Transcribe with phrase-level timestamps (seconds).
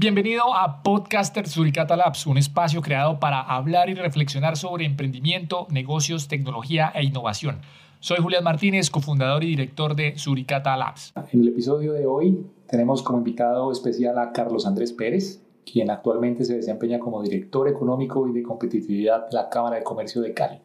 [0.00, 6.28] Bienvenido a Podcaster Suricata Labs, un espacio creado para hablar y reflexionar sobre emprendimiento, negocios,
[6.28, 7.62] tecnología e innovación.
[7.98, 11.12] Soy Julián Martínez, cofundador y director de Suricata Labs.
[11.32, 16.44] En el episodio de hoy tenemos como invitado especial a Carlos Andrés Pérez, quien actualmente
[16.44, 20.60] se desempeña como director económico y de competitividad de la Cámara de Comercio de Cali.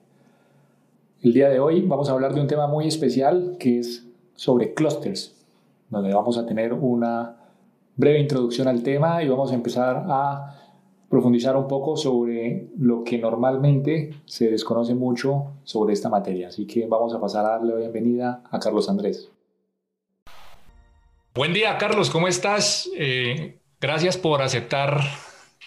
[1.24, 4.06] El día de hoy vamos a hablar de un tema muy especial que es
[4.36, 5.36] sobre clusters,
[5.90, 7.38] donde vamos a tener una
[7.96, 10.60] breve introducción al tema y vamos a empezar a
[11.10, 16.48] profundizar un poco sobre lo que normalmente se desconoce mucho sobre esta materia.
[16.48, 19.30] Así que vamos a pasar a darle la bienvenida a Carlos Andrés.
[21.36, 22.90] Buen día, Carlos, ¿cómo estás?
[22.98, 25.02] Eh, gracias por aceptar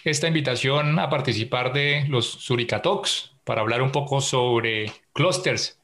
[0.03, 5.79] esta invitación a participar de los Surica Talks para hablar un poco sobre clusters.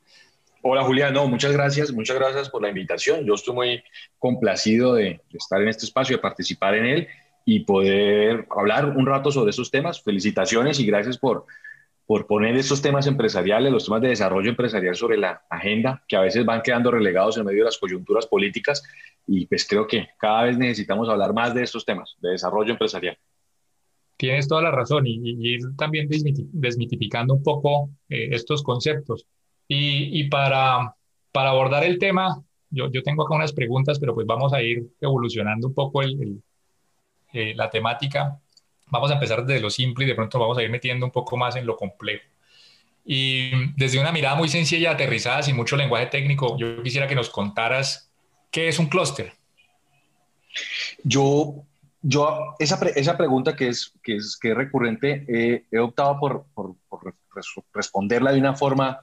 [0.65, 3.25] Hola Julián, no, muchas gracias, muchas gracias por la invitación.
[3.25, 3.83] Yo estoy muy
[4.17, 7.07] complacido de, estar en este espacio, de participar en él
[7.43, 10.01] y poder hablar un rato sobre esos temas.
[10.01, 11.47] Felicitaciones y gracias por,
[12.05, 16.21] por poner estos temas empresariales, los temas de desarrollo empresarial sobre la agenda, que a
[16.21, 18.83] veces van quedando relegados en medio de las coyunturas políticas
[19.27, 23.17] y pues creo que cada vez necesitamos hablar más de estos temas, de desarrollo empresarial.
[24.15, 29.27] Tienes toda la razón y, también desmitificando un poco eh, estos conceptos.
[29.75, 30.95] Y, para,
[31.31, 34.83] para, abordar el tema, yo, yo, tengo acá unas preguntas, pero pues vamos a ir
[35.01, 36.41] evolucionando un poco el,
[37.33, 38.39] eh, la temática.
[38.87, 41.35] Vamos a empezar desde lo simple y de pronto vamos a ir metiendo un poco
[41.37, 42.23] más en lo complejo.
[43.05, 47.15] Y desde una mirada muy sencilla y aterrizada, sin mucho lenguaje técnico, yo quisiera que
[47.15, 48.11] nos contaras
[48.51, 49.33] qué es un clúster.
[51.03, 51.65] Yo,
[52.01, 56.45] yo esa, esa pregunta que es, que es, que es recurrente, eh, he optado por,
[56.53, 57.15] por, por
[57.73, 59.01] responderla de una forma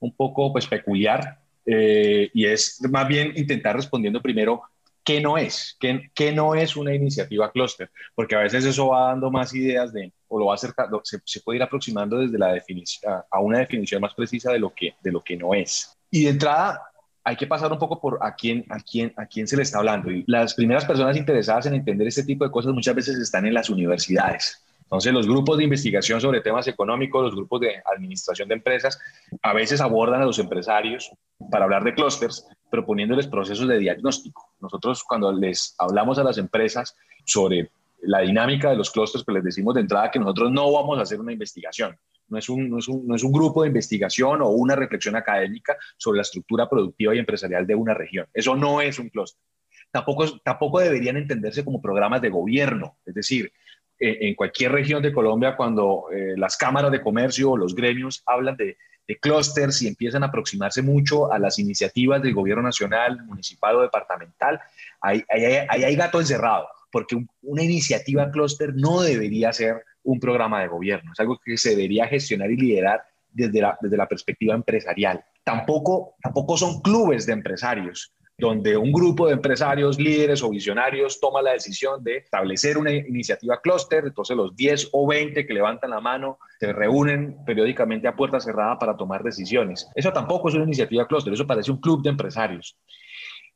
[0.00, 4.62] un poco pues, peculiar eh, y es más bien intentar respondiendo primero
[5.04, 9.08] qué no es, qué, qué, no es una iniciativa clúster, porque a veces eso va
[9.08, 13.14] dando más ideas de, o lo va acercando, se, puede ir aproximando desde la definición,
[13.30, 15.96] a una definición más precisa de lo que, de lo que no es.
[16.10, 16.82] Y de entrada,
[17.24, 19.78] hay que pasar un poco por a quién, a quién, a quién se le está
[19.78, 20.10] hablando.
[20.10, 23.54] Y las primeras personas interesadas en entender este tipo de cosas muchas veces están en
[23.54, 24.62] las universidades.
[24.88, 28.98] Entonces, los grupos de investigación sobre temas económicos, los grupos de administración de empresas,
[29.42, 31.10] a veces abordan a los empresarios
[31.50, 34.54] para hablar de clústeres, proponiéndoles procesos de diagnóstico.
[34.60, 39.44] Nosotros, cuando les hablamos a las empresas sobre la dinámica de los clústeres, pues les
[39.44, 41.94] decimos de entrada que nosotros no vamos a hacer una investigación.
[42.28, 45.16] No es, un, no, es un, no es un grupo de investigación o una reflexión
[45.16, 48.26] académica sobre la estructura productiva y empresarial de una región.
[48.32, 49.42] Eso no es un clúster.
[49.90, 52.98] Tampoco, tampoco deberían entenderse como programas de gobierno.
[53.06, 53.52] Es decir,
[54.00, 58.56] en cualquier región de Colombia cuando eh, las cámaras de comercio o los gremios hablan
[58.56, 58.76] de,
[59.08, 63.82] de clústeres y empiezan a aproximarse mucho a las iniciativas del gobierno nacional, municipal o
[63.82, 64.60] departamental,
[65.00, 71.12] ahí, hay gato encerrado, porque una iniciativa clúster no debería ser un programa de gobierno,
[71.12, 75.24] es algo que se debería gestionar y liderar desde la, perspectiva empresarial.
[75.42, 76.14] Tampoco
[76.56, 82.04] son clubes de empresarios donde un grupo de empresarios, líderes o visionarios toma la decisión
[82.04, 86.72] de establecer una iniciativa clúster, entonces los 10 o 20 que levantan la mano se
[86.72, 89.88] reúnen periódicamente a puerta cerrada para tomar decisiones.
[89.96, 92.78] Eso tampoco es una iniciativa clúster, eso parece un club de empresarios.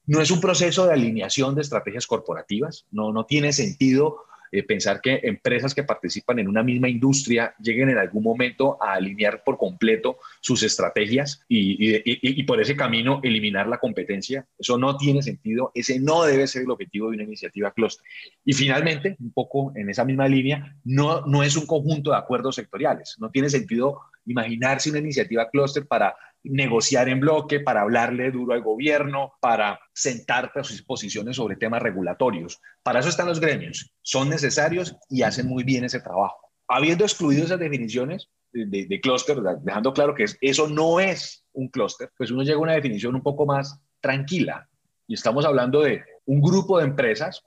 [0.04, 5.00] No es un proceso de alineación de estrategias corporativas, no, no tiene sentido eh, pensar
[5.00, 9.56] que empresas que participan en una misma industria lleguen en algún momento a alinear por
[9.56, 14.46] completo sus estrategias y, por ese camino eliminar la competencia.
[14.58, 18.04] Eso no tiene sentido, ese no debe ser el objetivo de una iniciativa clúster.
[18.44, 22.56] Y finalmente, un poco en esa misma línea, no, no es un conjunto de acuerdos
[22.56, 23.16] sectoriales.
[23.18, 28.62] No tiene sentido imaginarse una iniciativa clúster para negociar en bloque, para hablarle duro al
[28.62, 30.52] gobierno, para sentar
[30.86, 32.60] posiciones sobre temas regulatorios.
[32.82, 33.92] Para eso están los gremios.
[34.02, 36.50] Son necesarios y hacen muy bien ese trabajo.
[36.68, 42.10] Habiendo excluido esas definiciones de, de, clúster, dejando claro que eso no es un clúster,
[42.16, 44.68] pues uno llega a una definición un poco más tranquila.
[45.06, 47.42] Y estamos hablando de un grupo de empresas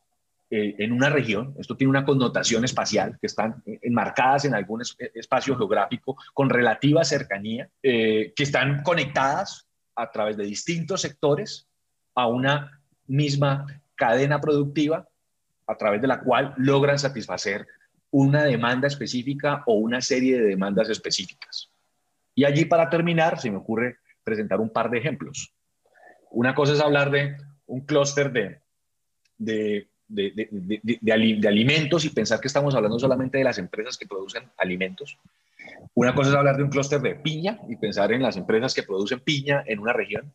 [0.50, 4.82] eh, en una región, esto tiene una connotación espacial, que están enmarcadas en algún
[5.14, 11.68] espacio geográfico con relativa cercanía, eh, que están conectadas a través de distintos sectores
[12.14, 13.66] a una misma
[13.96, 15.08] cadena productiva
[15.68, 17.66] a través de la cual logran satisfacer
[18.12, 21.72] una demanda específica o una serie de demandas específicas.
[22.36, 25.54] Y allí para terminar, se me ocurre presentar un par de ejemplos.
[26.30, 28.62] Una cosa es hablar de un clúster de,
[29.38, 31.12] de de,
[31.48, 35.18] alimentos y pensar que estamos hablando solamente de las empresas que producen alimentos.
[35.94, 38.84] Una cosa es hablar de un clúster de piña y pensar en las empresas que
[38.84, 40.34] producen piña en una región.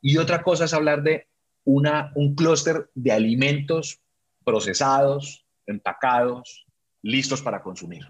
[0.00, 1.26] Y otra cosa es hablar de
[1.64, 4.00] una, un clúster de alimentos
[4.44, 6.66] procesados, empacados,
[7.02, 8.06] listos para consumir.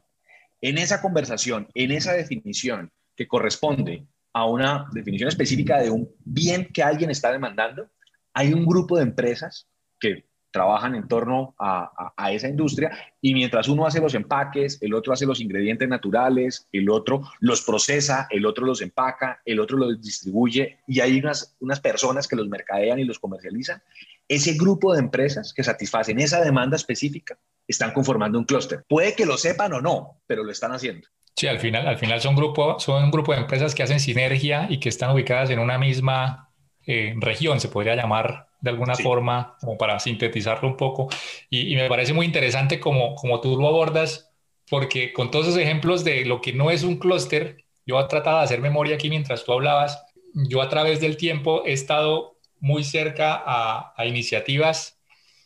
[0.60, 6.68] En esa conversación, en esa definición que corresponde a una definición específica de un bien
[6.72, 7.90] que alguien está demandando,
[8.32, 9.68] hay un grupo de empresas
[9.98, 15.12] que trabajan en torno a, esa industria y mientras uno hace los empaques, el otro
[15.12, 20.00] hace los ingredientes naturales, el otro los procesa, el otro los empaca, el otro los
[20.00, 23.82] distribuye y hay unas, unas personas que los mercadean y los comercializan,
[24.28, 28.84] ese grupo de empresas que satisfacen esa demanda específica están conformando un clúster.
[28.88, 31.08] Puede que lo sepan o no, pero lo están haciendo.
[31.36, 34.66] Sí, al final, al final son, grupo, son un grupo de empresas que hacen sinergia
[34.68, 36.49] y que están ubicadas en una misma
[36.92, 41.08] eh, región, se podría llamar de alguna forma, como para sintetizarlo un poco.
[41.48, 44.28] Y, me parece muy interesante como, como tú lo abordas,
[44.68, 48.38] porque con todos esos ejemplos de lo que no es un clúster, yo he tratado
[48.38, 50.04] de hacer memoria aquí mientras tú hablabas.
[50.34, 54.98] Yo a través del tiempo he estado muy cerca a, a iniciativas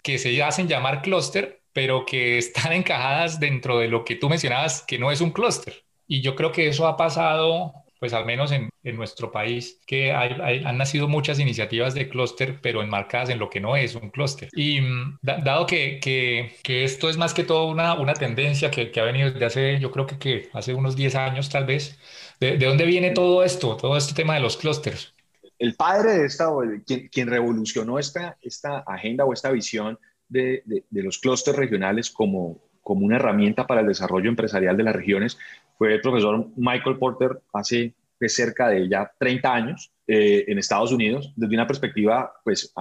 [0.02, 4.80] que se hacen llamar clúster, pero que están encajadas dentro de lo que tú mencionabas,
[4.80, 5.84] que no es un clúster.
[6.08, 10.12] Y yo creo que eso ha pasado pues al menos en, en nuestro país, que
[10.12, 14.48] han nacido muchas iniciativas de clúster, pero enmarcadas en lo que no es un clúster.
[14.52, 19.04] Y mm, dado que, que, esto es más que todo una, una tendencia que, ha
[19.04, 21.98] venido desde hace, yo creo que, que hace unos 10 años tal vez,
[22.40, 25.14] ¿de, ¿de, dónde viene todo esto, todo este tema de los clústeres?
[25.58, 26.50] El padre de esta,
[26.86, 29.98] quien, quien revolucionó esta, esta agenda o esta visión
[30.28, 34.84] de, de, de los clústeres regionales como, como una herramienta para el desarrollo empresarial de
[34.84, 35.36] las regiones
[35.76, 37.94] fue el profesor Michael Porter hace
[38.28, 42.72] cerca de ya 30 años eh, en Estados Unidos, desde una perspectiva pues,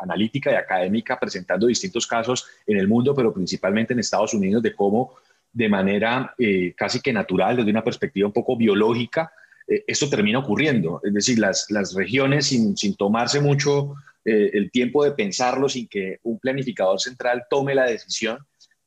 [0.00, 4.74] analítica y académica, presentando distintos casos en el mundo, pero principalmente en Estados Unidos, de
[4.74, 5.14] cómo
[5.52, 9.32] de manera eh, casi que natural, desde una perspectiva un poco biológica,
[9.66, 11.00] eh, esto termina ocurriendo.
[11.02, 13.94] Es decir, las, las regiones, sin, sin tomarse mucho
[14.26, 18.38] el tiempo de pensarlo, sin que un planificador central tome la decisión,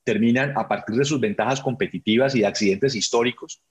[0.07, 3.61] terminan a partir de sus ventajas competitivas y de accidentes históricos,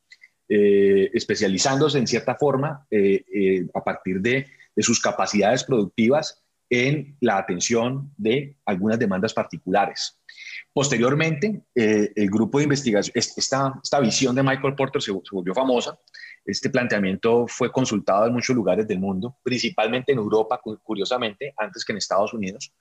[0.51, 4.47] eh, especializándose en cierta forma eh, eh, a partir de,
[4.79, 10.21] sus capacidades productivas en la atención de algunas demandas particulares.
[10.71, 15.99] Posteriormente, el grupo de investigación, esta, esta visión de Michael Porter se, volvió famosa.
[16.47, 21.93] Este planteamiento fue consultado en muchos lugares del mundo, principalmente en Europa, curiosamente, antes que
[21.93, 22.73] en Estados Unidos.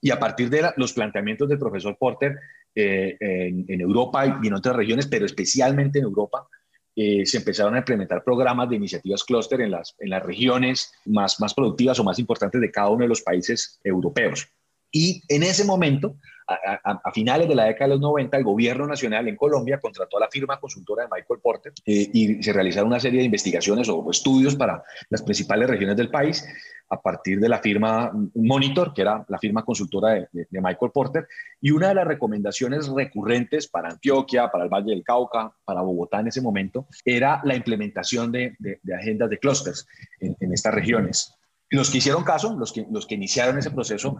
[0.00, 2.36] Y a partir de los planteamientos del profesor Porter
[2.74, 6.48] en, en Europa y en otras regiones, pero especialmente en Europa,
[6.96, 11.40] eh, se empezaron a implementar programas de iniciativas clúster en las, en las regiones más,
[11.40, 14.46] más productivas o más importantes de cada uno de los países europeos.
[14.92, 19.28] Y en ese momento, a, finales de la década de los 90, el gobierno nacional
[19.28, 23.00] en Colombia contrató a la firma consultora de Michael Porter eh, y se realizaron una
[23.00, 26.46] serie de investigaciones o estudios para las principales regiones del país
[26.90, 31.26] a partir de la firma Monitor, que era la firma consultora de, Michael Porter,
[31.60, 36.20] y una de las recomendaciones recurrentes para Antioquia, para el Valle del Cauca, para Bogotá
[36.20, 38.56] en ese momento, era la implementación de,
[38.96, 39.86] agendas de clústeres
[40.20, 41.34] en, estas regiones.
[41.70, 44.18] Los que hicieron caso, los que, los que iniciaron ese proceso,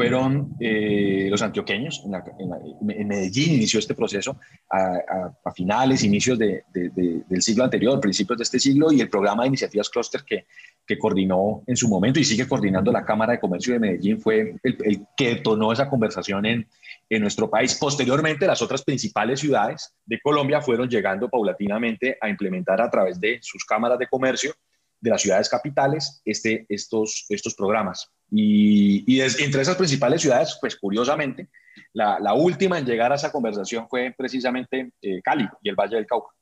[0.00, 2.02] fueron eh, los antioqueños.
[2.38, 4.38] En, Medellín inició este proceso
[4.70, 9.90] a, finales, inicios del siglo anterior, principios de este siglo, y el programa de iniciativas
[9.90, 10.46] clúster que,
[10.86, 14.54] que coordinó en su momento y sigue coordinando la Cámara de Comercio de Medellín, fue
[14.62, 16.66] el, que detonó esa conversación en,
[17.10, 17.74] en nuestro país.
[17.74, 23.38] Posteriormente, las otras principales ciudades de Colombia fueron llegando paulatinamente a implementar a través de
[23.42, 24.54] sus cámaras de comercio
[25.00, 28.10] de las ciudades capitales este, estos, estos programas.
[28.30, 31.48] Y, y entre esas principales ciudades, pues curiosamente,
[31.92, 35.96] la, la, última en llegar a esa conversación fue precisamente eh, Cali y el Valle
[35.96, 36.34] del Cauca.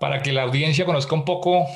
[0.00, 1.66] para que la audiencia conozca un poco,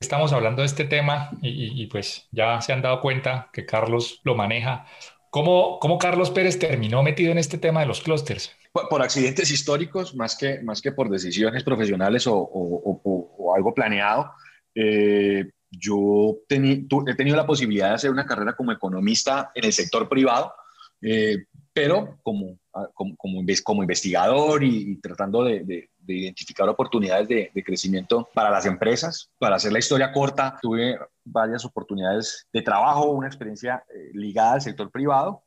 [0.00, 4.34] estamos hablando de este tema y, pues ya se han dado cuenta que Carlos lo
[4.34, 4.86] maneja.
[5.30, 8.54] ¿Cómo, ¿Cómo, Carlos Pérez terminó metido en este tema de los clústeres?
[8.72, 14.30] Por, accidentes históricos, más que, más que por decisiones profesionales o, o, algo planeado.
[14.74, 20.08] Eh, yo he tenido la posibilidad de hacer una carrera como economista en el sector
[20.08, 20.52] privado,
[21.00, 22.58] eh, pero como,
[22.92, 29.30] como, como, investigador y, tratando de, de identificar oportunidades de, de, crecimiento para las empresas.
[29.38, 34.60] Para hacer la historia corta, tuve varias oportunidades de trabajo, una experiencia eh, ligada al
[34.60, 35.44] sector privado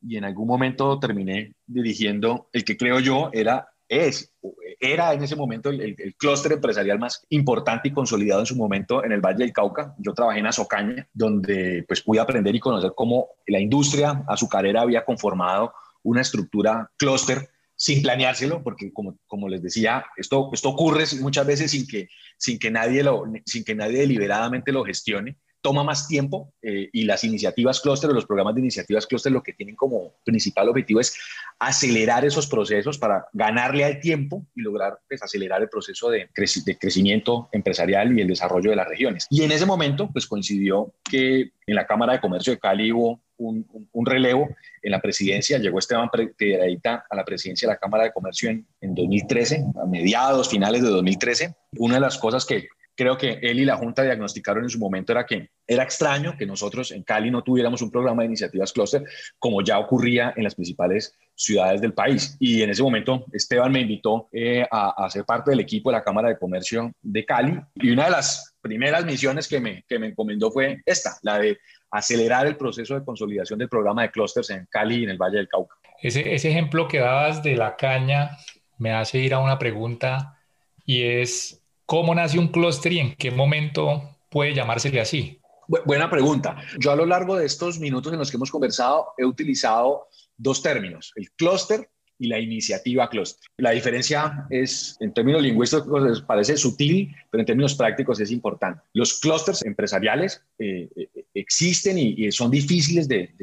[0.00, 4.32] y en algún momento terminé dirigiendo el que creo yo era es,
[4.80, 9.04] era en ese momento el, el, clúster empresarial más importante y consolidado en su momento
[9.04, 9.94] en el Valle del Cauca.
[9.98, 15.04] Yo trabajé en Azocaña, donde pues pude aprender y conocer cómo la industria azucarera había
[15.04, 21.46] conformado una estructura clúster sin planeárselo, porque como, como les decía, esto, esto ocurre muchas
[21.46, 25.36] veces sin que, sin, que nadie lo, sin que nadie deliberadamente lo gestione.
[25.66, 29.42] Toma más tiempo eh, y las iniciativas clúster o los programas de iniciativas clúster lo
[29.42, 31.18] que tienen como principal objetivo es
[31.58, 37.48] acelerar esos procesos para ganarle al tiempo y lograr pues, acelerar el proceso de, crecimiento
[37.50, 39.26] empresarial y el desarrollo de las regiones.
[39.28, 43.20] Y en ese momento, pues coincidió que en la Cámara de Comercio de Cali hubo
[43.38, 43.66] un,
[44.06, 44.48] relevo
[44.82, 45.58] en la presidencia.
[45.58, 49.86] Llegó Esteban Piedradita a la presidencia de la Cámara de Comercio en, en 2013, a
[49.86, 51.56] mediados, finales de 2013.
[51.78, 55.12] Una de las cosas que creo que él y la Junta diagnosticaron en su momento
[55.12, 59.04] era que era extraño que nosotros en Cali no tuviéramos un programa de iniciativas clúster
[59.38, 62.36] como ya ocurría en las principales ciudades del país.
[62.40, 66.04] Y en ese momento Esteban me invitó eh, a, ser parte del equipo de la
[66.04, 70.08] Cámara de Comercio de Cali y una de las primeras misiones que me, que me
[70.08, 71.58] encomendó fue esta, la de
[71.90, 75.36] acelerar el proceso de consolidación del programa de clústeres en Cali y en el Valle
[75.36, 75.76] del Cauca.
[76.00, 78.30] Ese, ese ejemplo que dabas de la caña
[78.78, 80.38] me hace ir a una pregunta
[80.84, 85.40] y es ¿Cómo nace un clúster y en qué momento puede llamársele así?
[85.84, 86.56] Buena pregunta.
[86.80, 90.62] Yo a lo largo de estos minutos en los que hemos conversado he utilizado dos
[90.62, 93.48] términos, el clúster y la iniciativa clúster.
[93.58, 98.80] La diferencia es, en términos lingüísticos, parece sutil, pero en términos prácticos es importante.
[98.92, 103.34] Los clústeres empresariales eh, eh, existen y, son difíciles de,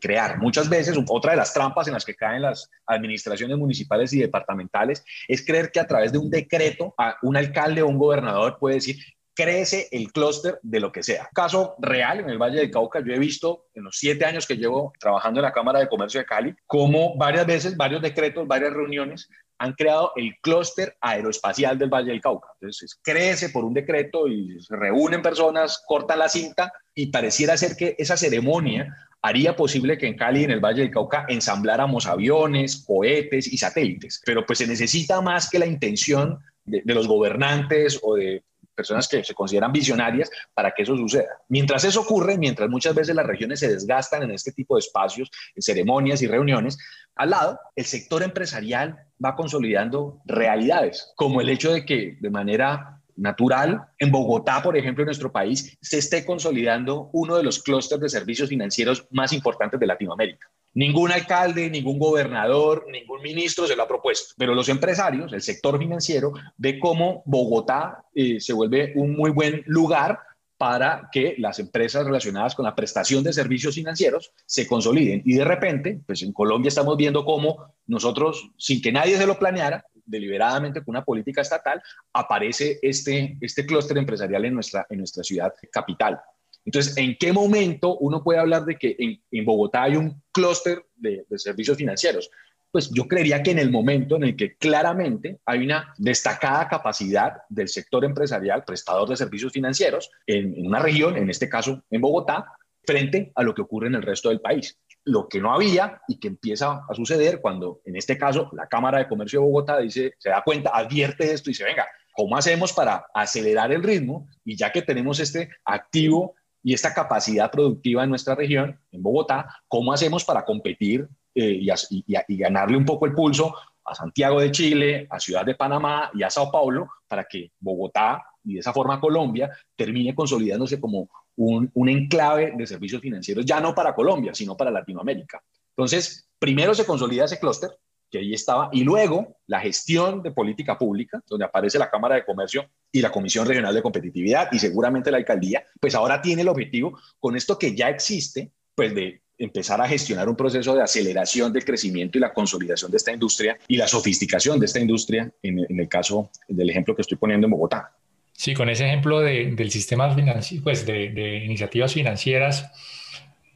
[0.00, 0.38] crear.
[0.38, 5.04] Muchas veces, otra de las trampas en las que caen las administraciones municipales y departamentales
[5.28, 8.96] es creer que a través de un decreto un alcalde o un gobernador puede decir
[9.34, 11.28] crece el clúster de lo que sea.
[11.34, 14.56] Caso real en el Valle del Cauca, yo he visto en los siete años que
[14.56, 18.72] llevo trabajando en la Cámara de Comercio de Cali, como varias veces, varios decretos, varias
[18.72, 22.48] reuniones han creado el clúster aeroespacial del Valle del Cauca.
[22.60, 27.76] Entonces, crece por un decreto y se reúnen personas, cortan la cinta y pareciera ser
[27.76, 32.84] que esa ceremonia haría posible que en Cali, en el Valle del Cauca, ensambláramos aviones,
[32.84, 34.20] cohetes y satélites.
[34.26, 38.42] Pero pues se necesita más que la intención de los gobernantes o de
[38.74, 41.40] personas que se consideran visionarias para que eso suceda.
[41.48, 45.30] Mientras eso ocurre, mientras muchas veces las regiones se desgastan en este tipo de espacios,
[45.54, 46.78] en ceremonias y reuniones,
[47.14, 53.02] al lado, el sector empresarial va consolidando realidades, como el hecho de que de manera
[53.16, 58.00] natural, en Bogotá, por ejemplo, en nuestro país, se esté consolidando uno de los clústeres
[58.00, 60.50] de servicios financieros más importantes de Latinoamérica.
[60.74, 65.78] Ningún alcalde, ningún gobernador, ningún ministro se lo ha propuesto, pero los empresarios, el sector
[65.78, 70.18] financiero, ve cómo Bogotá eh, se vuelve un muy buen lugar
[70.62, 75.20] para que las empresas relacionadas con la prestación de servicios financieros se consoliden.
[75.24, 79.38] Y de repente, pues en Colombia estamos viendo cómo nosotros, sin que nadie se lo
[79.38, 85.24] planeara, deliberadamente con una política estatal, aparece este, este clúster empresarial en nuestra, en nuestra
[85.24, 86.20] ciudad capital.
[86.64, 91.24] Entonces, ¿en qué momento uno puede hablar de que en, Bogotá hay un clúster de,
[91.36, 92.30] servicios financieros?
[92.70, 97.42] Pues yo creería que en el momento en el que claramente hay una destacada capacidad
[97.48, 102.00] del sector empresarial, prestador de servicios financieros, en, en una región, en este caso en
[102.00, 102.46] Bogotá,
[102.84, 106.18] frente a lo que ocurre en el resto del país lo que no había y
[106.18, 110.14] que empieza a suceder cuando, en este caso, la Cámara de Comercio de Bogotá dice,
[110.18, 114.28] se da cuenta, advierte de esto y dice, venga, ¿cómo hacemos para acelerar el ritmo?
[114.44, 119.62] Y ya que tenemos este activo y esta capacidad productiva en nuestra región, en Bogotá,
[119.68, 123.54] ¿cómo hacemos para competir eh, y, ganarle un poco el pulso
[123.84, 128.24] a Santiago de Chile, a Ciudad de Panamá y a Sao Paulo para que Bogotá
[128.44, 133.60] y de esa forma Colombia termine consolidándose como un, un enclave de servicios financieros, ya
[133.60, 135.42] no para Colombia, sino para Latinoamérica.
[135.70, 137.70] Entonces, primero se consolida ese clúster,
[138.12, 142.26] que ahí estaba, y luego la gestión de política pública, donde aparece la Cámara de
[142.26, 146.48] Comercio y la Comisión Regional de Competitividad y seguramente la alcaldía, pues ahora tiene el
[146.48, 151.54] objetivo, con esto que ya existe, pues de empezar a gestionar un proceso de aceleración
[151.54, 155.80] del crecimiento y la consolidación de esta industria y la sofisticación de esta industria, en,
[155.80, 157.96] el caso del ejemplo que estoy poniendo en Bogotá.
[158.34, 162.70] Sí, con ese ejemplo de, del sistema financiero, pues de, iniciativas financieras,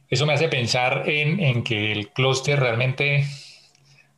[0.09, 3.25] eso me hace pensar en, en que el clúster realmente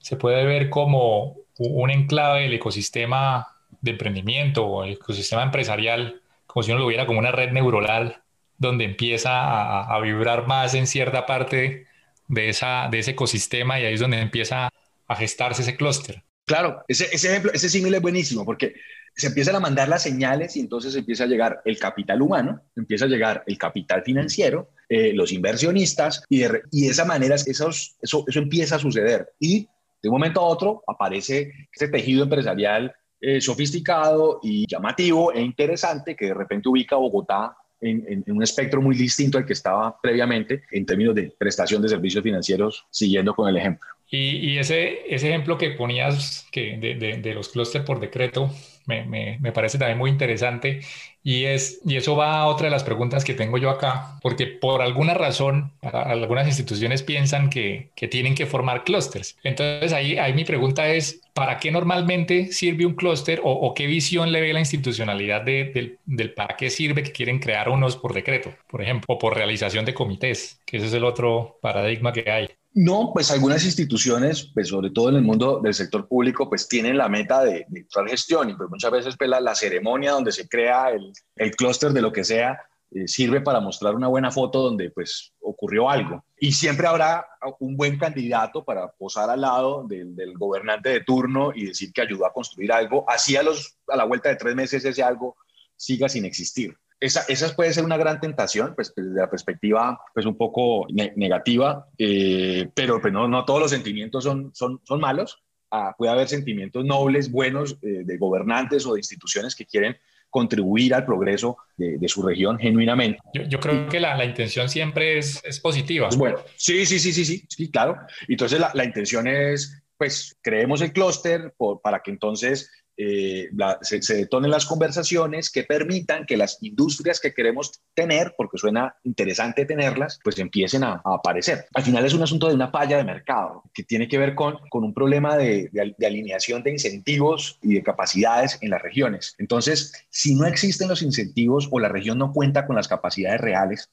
[0.10, 3.48] se puede ver como un enclave del ecosistema
[3.80, 8.24] de emprendimiento o ecosistema empresarial, como si uno lo viera como una red neuronal
[8.58, 11.86] donde empieza a, vibrar más en cierta parte
[12.28, 14.70] de, esa, de ese ecosistema y ahí es donde empieza
[15.08, 16.24] a gestarse ese clúster.
[16.44, 18.74] Claro, ese, ese ejemplo, ese símil es buenísimo porque
[19.16, 23.06] se empiezan a mandar las señales y entonces empieza a llegar el capital humano, empieza
[23.06, 27.70] a llegar el capital financiero, eh, los inversionistas y de, y de esa manera eso,
[27.70, 29.34] eso empieza a suceder.
[29.40, 29.70] Y
[30.02, 36.16] de un momento a otro aparece este tejido empresarial eh, sofisticado y llamativo e interesante
[36.16, 40.64] que de repente ubica a Bogotá en, un espectro muy distinto al que estaba previamente
[40.72, 43.90] en términos de prestación de servicios financieros, siguiendo con el ejemplo.
[44.12, 48.50] Y, ese, ese ejemplo que ponías que de, de, los clústeres por decreto
[48.88, 50.80] me, me, parece también muy interesante
[51.24, 54.48] y, es, y eso va a otra de las preguntas que tengo yo acá, porque
[54.48, 59.38] por alguna razón algunas instituciones piensan que, que tienen que formar clústeres.
[59.44, 63.86] Entonces ahí, ahí mi pregunta es, ¿para qué normalmente sirve un clúster o, o, qué
[63.86, 67.96] visión le ve la institucionalidad de, del, del, para qué sirve que quieren crear unos
[67.96, 72.12] por decreto, por ejemplo, o por realización de comités, que ese es el otro paradigma
[72.12, 72.50] que hay?
[72.74, 76.98] No, pues algunas instituciones, pues sobre todo en el mundo del sector público, pues tienen
[76.98, 80.92] la meta de, de gestión y pues muchas veces pues, la, ceremonia donde se crea
[80.92, 82.60] el, el clúster de lo que sea
[82.92, 86.24] eh, sirve para mostrar una buena foto donde pues ocurrió algo.
[86.40, 87.26] Y siempre habrá
[87.60, 92.02] un buen candidato para posar al lado del, del gobernante de turno y decir que
[92.02, 95.36] ayudó a construir algo, así a, los, a la vuelta de tres meses ese algo
[95.76, 100.26] siga sin existir esa, esa, puede ser una gran tentación, pues, desde la perspectiva pues,
[100.26, 105.42] un poco negativa, eh, pero pues, no, no, todos los sentimientos son, son, son malos.
[105.72, 109.98] Ah, puede haber sentimientos nobles, buenos, eh, de gobernantes o de instituciones que quieren
[110.30, 113.20] contribuir al progreso de, de su región genuinamente.
[113.34, 116.08] Yo, yo creo que la, la, intención siempre es, es positiva.
[116.08, 117.98] Pues bueno, sí, sí, sí, sí, sí, sí claro.
[118.28, 121.54] Entonces la, la intención es, pues, creemos el clúster
[121.84, 123.50] para que entonces eh,
[123.82, 128.94] se, se, detonen las conversaciones que permitan que las industrias que queremos tener, porque suena
[129.06, 131.66] interesante tenerlas, pues empiecen a, aparecer.
[131.74, 134.58] Al final es un asunto de una falla de mercado que tiene que ver con,
[134.70, 139.34] con un problema de, de alineación de incentivos y de capacidades en las regiones.
[139.38, 143.90] Entonces, si no existen los incentivos o la región no cuenta con las capacidades reales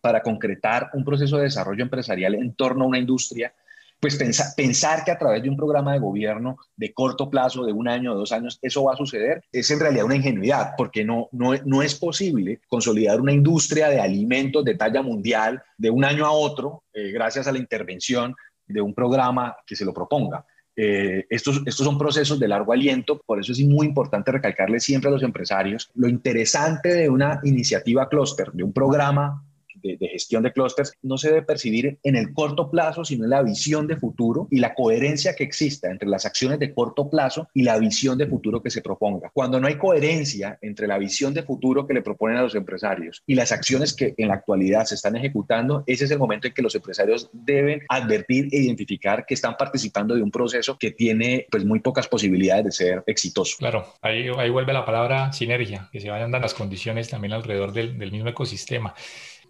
[0.00, 3.52] para concretar un proceso de desarrollo empresarial en torno a una industria,
[4.00, 4.16] pues
[4.56, 8.12] pensar, que a través de un programa de gobierno de corto plazo, de un año
[8.12, 11.54] o dos años, eso va a suceder, es en realidad una ingenuidad, porque no, no,
[11.64, 16.30] no es posible consolidar una industria de alimentos de talla mundial de un año a
[16.30, 18.34] otro, eh, gracias a la intervención
[18.66, 20.44] de un programa que se lo proponga.
[20.80, 25.08] Eh, estos, estos son procesos de largo aliento, por eso es muy importante recalcarle siempre
[25.08, 29.44] a los empresarios lo interesante de una iniciativa clúster, de un programa
[29.82, 33.42] de, gestión de clústeres no se debe percibir en el corto plazo, sino en la
[33.42, 37.62] visión de futuro y la coherencia que exista entre las acciones de corto plazo y
[37.62, 39.30] la visión de futuro que se proponga.
[39.32, 43.22] Cuando no hay coherencia entre la visión de futuro que le proponen a los empresarios
[43.26, 46.54] y las acciones que en la actualidad se están ejecutando, ese es el momento en
[46.54, 51.46] que los empresarios deben advertir e identificar que están participando de un proceso que tiene
[51.50, 53.56] pues muy pocas posibilidades de ser exitoso.
[53.58, 57.72] Claro, ahí, ahí vuelve la palabra sinergia, que se vayan dando las condiciones también alrededor
[57.72, 58.94] del, del mismo ecosistema.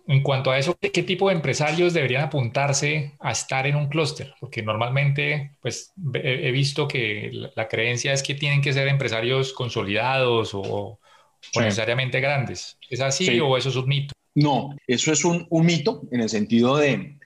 [0.08, 4.32] En cuanto a eso, ¿qué tipo de empresarios deberían apuntarse a estar en un clúster?
[4.40, 10.54] Porque normalmente, pues, he visto que la creencia es que tienen que ser empresarios consolidados
[10.54, 10.98] o,
[11.42, 11.50] sí.
[11.58, 12.78] o necesariamente grandes.
[12.88, 13.38] ¿Es así sí.
[13.38, 14.14] o eso es un mito?
[14.34, 17.18] No, eso es un, un mito en el sentido de,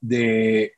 [0.00, 0.72] de,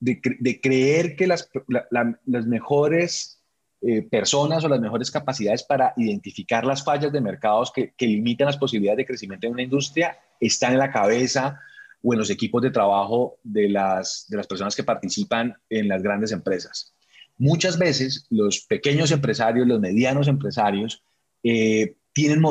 [0.00, 3.37] de, de creer que las, la, la, las mejores
[3.80, 8.56] eh, personas o las mejores capacidades para identificar las fallas de mercados que, limitan las
[8.56, 11.60] posibilidades de crecimiento en una industria están en la cabeza
[12.02, 16.02] o en los equipos de trabajo de las, de las personas que participan en las
[16.02, 16.92] grandes empresas.
[17.36, 21.04] Muchas veces los pequeños empresarios, los medianos empresarios,
[21.44, 22.42] eh, tienen,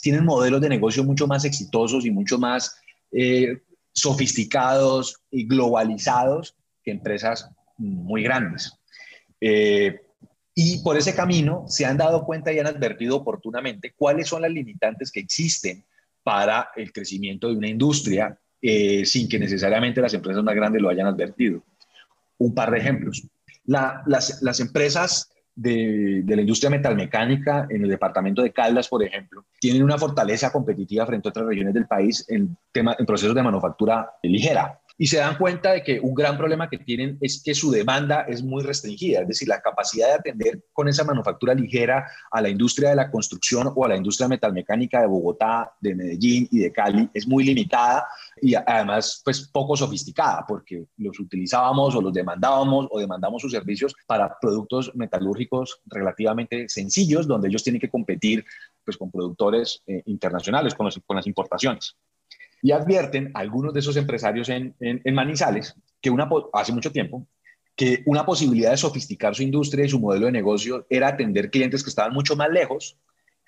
[0.00, 2.74] tienen modelos de negocio mucho más exitosos y mucho más
[3.12, 3.60] eh,
[3.92, 8.72] sofisticados y globalizados que empresas muy grandes.
[10.62, 14.50] Y por ese camino se han dado cuenta y han advertido oportunamente cuáles son las
[14.50, 15.86] limitantes que existen
[16.22, 20.90] para el crecimiento de una industria eh, sin que necesariamente las empresas más grandes lo
[20.90, 21.62] hayan advertido.
[22.36, 23.26] Un par de ejemplos.
[23.64, 29.46] La, las, empresas de, de, la industria metalmecánica en el departamento de Caldas, por ejemplo,
[29.60, 33.42] tienen una fortaleza competitiva frente a otras regiones del país en, tema, en procesos de
[33.42, 37.54] manufactura ligera y se dan cuenta de que un gran problema que tienen es que
[37.54, 42.06] su demanda es muy restringida, es decir, la capacidad de atender con esa manufactura ligera
[42.30, 46.46] a la industria de la construcción o a la industria metalmecánica de Bogotá, de Medellín
[46.50, 48.06] y de Cali es muy limitada
[48.42, 53.94] y además pues poco sofisticada porque los utilizábamos o los demandábamos o demandamos sus servicios
[54.06, 58.44] para productos metalúrgicos relativamente sencillos donde ellos tienen que competir
[58.84, 61.96] pues con productores eh, internacionales, con, los, con las importaciones
[62.62, 67.26] y advierten algunos de esos empresarios en, en, Manizales que una, hace mucho tiempo
[67.76, 71.82] que una posibilidad de sofisticar su industria y su modelo de negocio era atender clientes
[71.82, 72.98] que estaban mucho más lejos,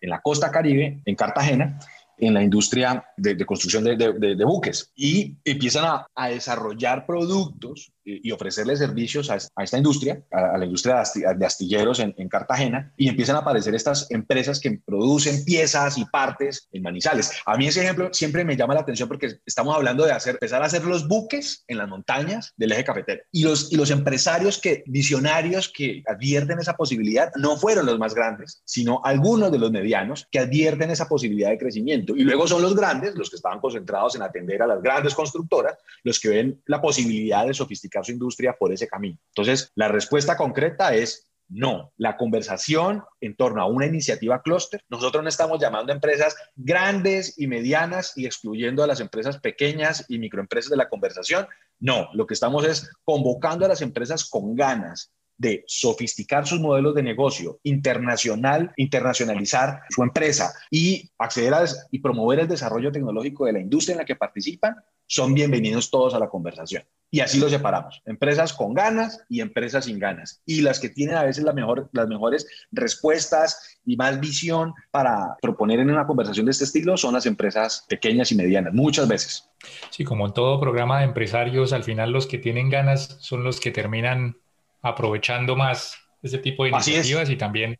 [0.00, 1.78] en la costa caribe, en Cartagena,
[2.16, 4.90] en la industria de, construcción de, de, de, buques.
[4.96, 11.02] Y empiezan a, a desarrollar productos y ofrecerle servicios a, esta industria, a, la industria
[11.36, 16.68] de astilleros en, Cartagena, y empiezan a aparecer estas empresas que producen piezas y partes
[16.72, 17.32] en Manizales.
[17.46, 20.62] A mí ese ejemplo siempre me llama la atención porque estamos hablando de hacer, empezar
[20.62, 23.22] a hacer los buques en las montañas del eje cafetero.
[23.30, 28.14] Y los, y los empresarios que, visionarios que advierten esa posibilidad, no fueron los más
[28.14, 32.16] grandes, sino algunos de los medianos que advierten esa posibilidad de crecimiento.
[32.16, 35.76] Y luego son los grandes, los que estaban concentrados en atender a las grandes constructoras,
[36.02, 39.18] los que ven la posibilidad de sofisticar su industria por ese camino.
[39.28, 45.22] Entonces, la respuesta concreta es no, la conversación en torno a una iniciativa clúster, nosotros
[45.22, 50.18] no estamos llamando a empresas grandes y medianas y excluyendo a las empresas pequeñas y
[50.18, 51.46] microempresas de la conversación.
[51.78, 56.94] No, lo que estamos es convocando a las empresas con ganas de sofisticar sus modelos
[56.94, 63.54] de negocio, internacional, internacionalizar su empresa y acceder a y promover el desarrollo tecnológico de
[63.54, 66.84] la industria en la que participan, son bienvenidos todos a la conversación.
[67.10, 70.40] Y así lo separamos, empresas con ganas y empresas sin ganas.
[70.46, 75.36] Y las que tienen a veces la mejor, las mejores respuestas y más visión para
[75.42, 79.50] proponer en una conversación de este estilo son las empresas pequeñas y medianas, muchas veces.
[79.90, 83.58] Sí, como en todo programa de empresarios, al final los que tienen ganas son los
[83.58, 84.36] que terminan
[84.82, 87.78] aprovechando más ese tipo de iniciativas y también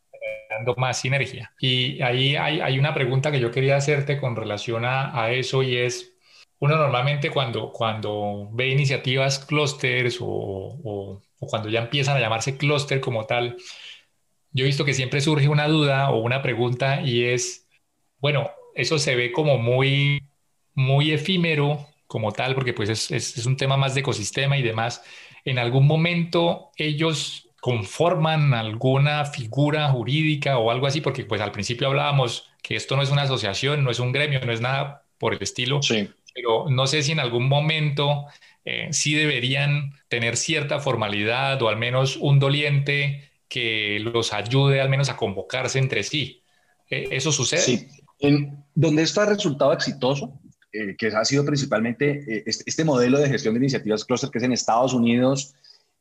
[0.50, 1.52] dando más sinergia.
[1.58, 5.62] Y ahí hay, hay, una pregunta que yo quería hacerte con relación a, a eso
[5.62, 6.12] y es,
[6.62, 13.26] uno normalmente cuando, cuando ve iniciativas clusters o, cuando ya empiezan a llamarse clúster como
[13.26, 13.56] tal,
[14.52, 17.66] yo he visto que siempre surge una duda o una pregunta y es,
[18.20, 20.22] bueno, eso se ve como muy,
[20.74, 25.02] muy efímero como tal, porque pues es, es, un tema más de ecosistema y demás.
[25.44, 31.88] En algún momento ellos conforman alguna figura jurídica o algo así, porque pues al principio
[31.88, 35.34] hablábamos que esto no es una asociación, no es un gremio, no es nada por
[35.34, 35.82] el estilo.
[35.82, 38.26] Sí pero no sé si en algún momento
[38.64, 44.88] eh, sí deberían tener cierta formalidad o al menos un doliente que los ayude al
[44.88, 46.42] menos a convocarse entre sí.
[46.88, 47.60] Eh, ¿Eso sucede?
[47.60, 47.88] Sí.
[48.18, 50.40] En, donde esto ha resultado exitoso,
[50.72, 54.44] eh, que ha sido principalmente este, este, modelo de gestión de iniciativas cluster que es
[54.44, 55.54] en Estados Unidos,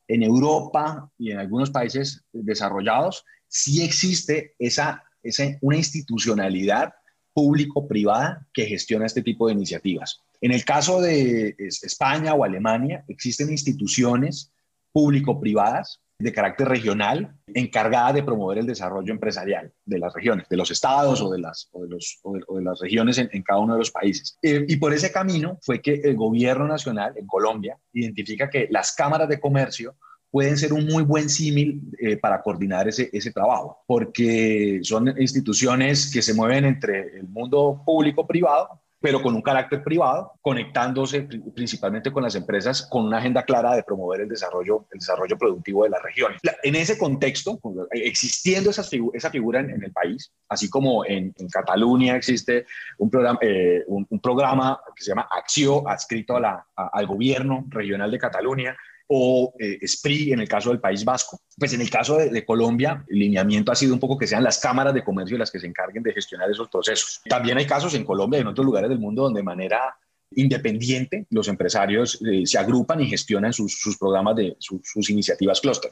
[0.08, 6.94] en Europa y en algunos países desarrollados, sí existe esa, esa una institucionalidad
[7.34, 10.22] público-privada que gestiona este tipo de iniciativas.
[10.42, 14.52] En el caso de España o Alemania, existen instituciones
[14.92, 20.72] público-privadas de carácter regional encargadas de promover el desarrollo empresarial de las regiones, de los
[20.72, 24.38] estados o de las, de, las regiones en, cada uno de los países.
[24.42, 28.94] Eh, y por ese camino fue que el gobierno nacional en Colombia identifica que las
[28.94, 29.96] cámaras de comercio
[30.32, 36.10] pueden ser un muy buen símil eh, para coordinar ese, ese trabajo, porque son instituciones
[36.12, 42.24] que se mueven entre el mundo público-privado, pero con un carácter privado, conectándose principalmente con
[42.24, 46.04] las empresas con una agenda clara de promover el desarrollo, el desarrollo productivo de las
[46.04, 46.40] regiones.
[46.62, 47.60] En ese contexto,
[47.90, 48.84] existiendo esa,
[49.14, 52.66] esa figura en, el país, así como en, Cataluña existe
[53.00, 58.12] un programa, eh, un, programa que se llama Acció, adscrito a la, al gobierno regional
[58.12, 58.78] de Cataluña,
[59.14, 61.42] o eh, SPRI en el caso del País Vasco.
[61.58, 64.58] Pues en el caso de, Colombia, el lineamiento ha sido un poco que sean las
[64.58, 67.20] cámaras de comercio las que se encarguen de gestionar esos procesos.
[67.28, 69.98] También hay casos en Colombia y en otros lugares del mundo donde de manera
[70.34, 75.92] independiente los empresarios eh, se agrupan y gestionan sus, programas de sus iniciativas clúster.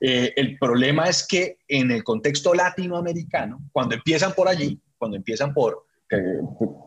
[0.00, 5.52] Eh, el problema es que en el contexto latinoamericano, cuando empiezan por allí, cuando empiezan
[5.52, 5.84] por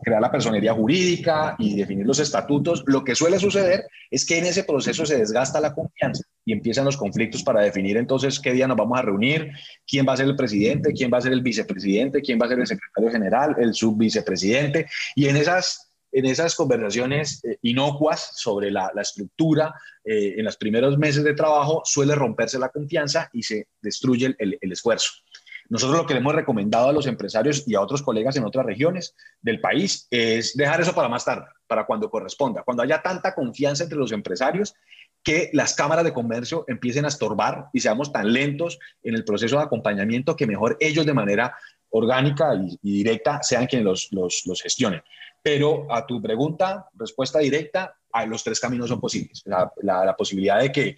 [0.02, 4.46] crear la personería jurídica y definir los estatutos, lo que suele suceder es que en
[4.46, 8.68] ese proceso se desgasta la confianza y empiezan los conflictos para definir entonces qué día
[8.68, 9.50] nos vamos a reunir,
[9.86, 12.48] quién va a ser el presidente, quién va a ser el vicepresidente, quién va a
[12.50, 14.86] ser el secretario general, el subvicepresidente.
[15.14, 20.96] Y en esas, en esas conversaciones eh, inocuas sobre la, estructura, eh, en los primeros
[20.98, 25.10] meses de trabajo suele romperse la confianza y se destruye el esfuerzo.
[25.68, 28.66] Nosotros lo que le hemos recomendado a los empresarios y a otros colegas en otras
[28.66, 33.34] regiones del país es dejar eso para más tarde, para cuando corresponda, cuando haya tanta
[33.34, 34.74] confianza entre los empresarios
[35.22, 39.56] que las cámaras de comercio empiecen a estorbar y seamos tan lentos en el proceso
[39.56, 41.56] de acompañamiento que mejor ellos de manera
[41.90, 45.02] orgánica y, directa sean quienes los, los, gestionen.
[45.42, 47.96] Pero a tu pregunta, respuesta directa,
[48.28, 49.42] los tres caminos son posibles.
[49.44, 50.96] La, posibilidad de que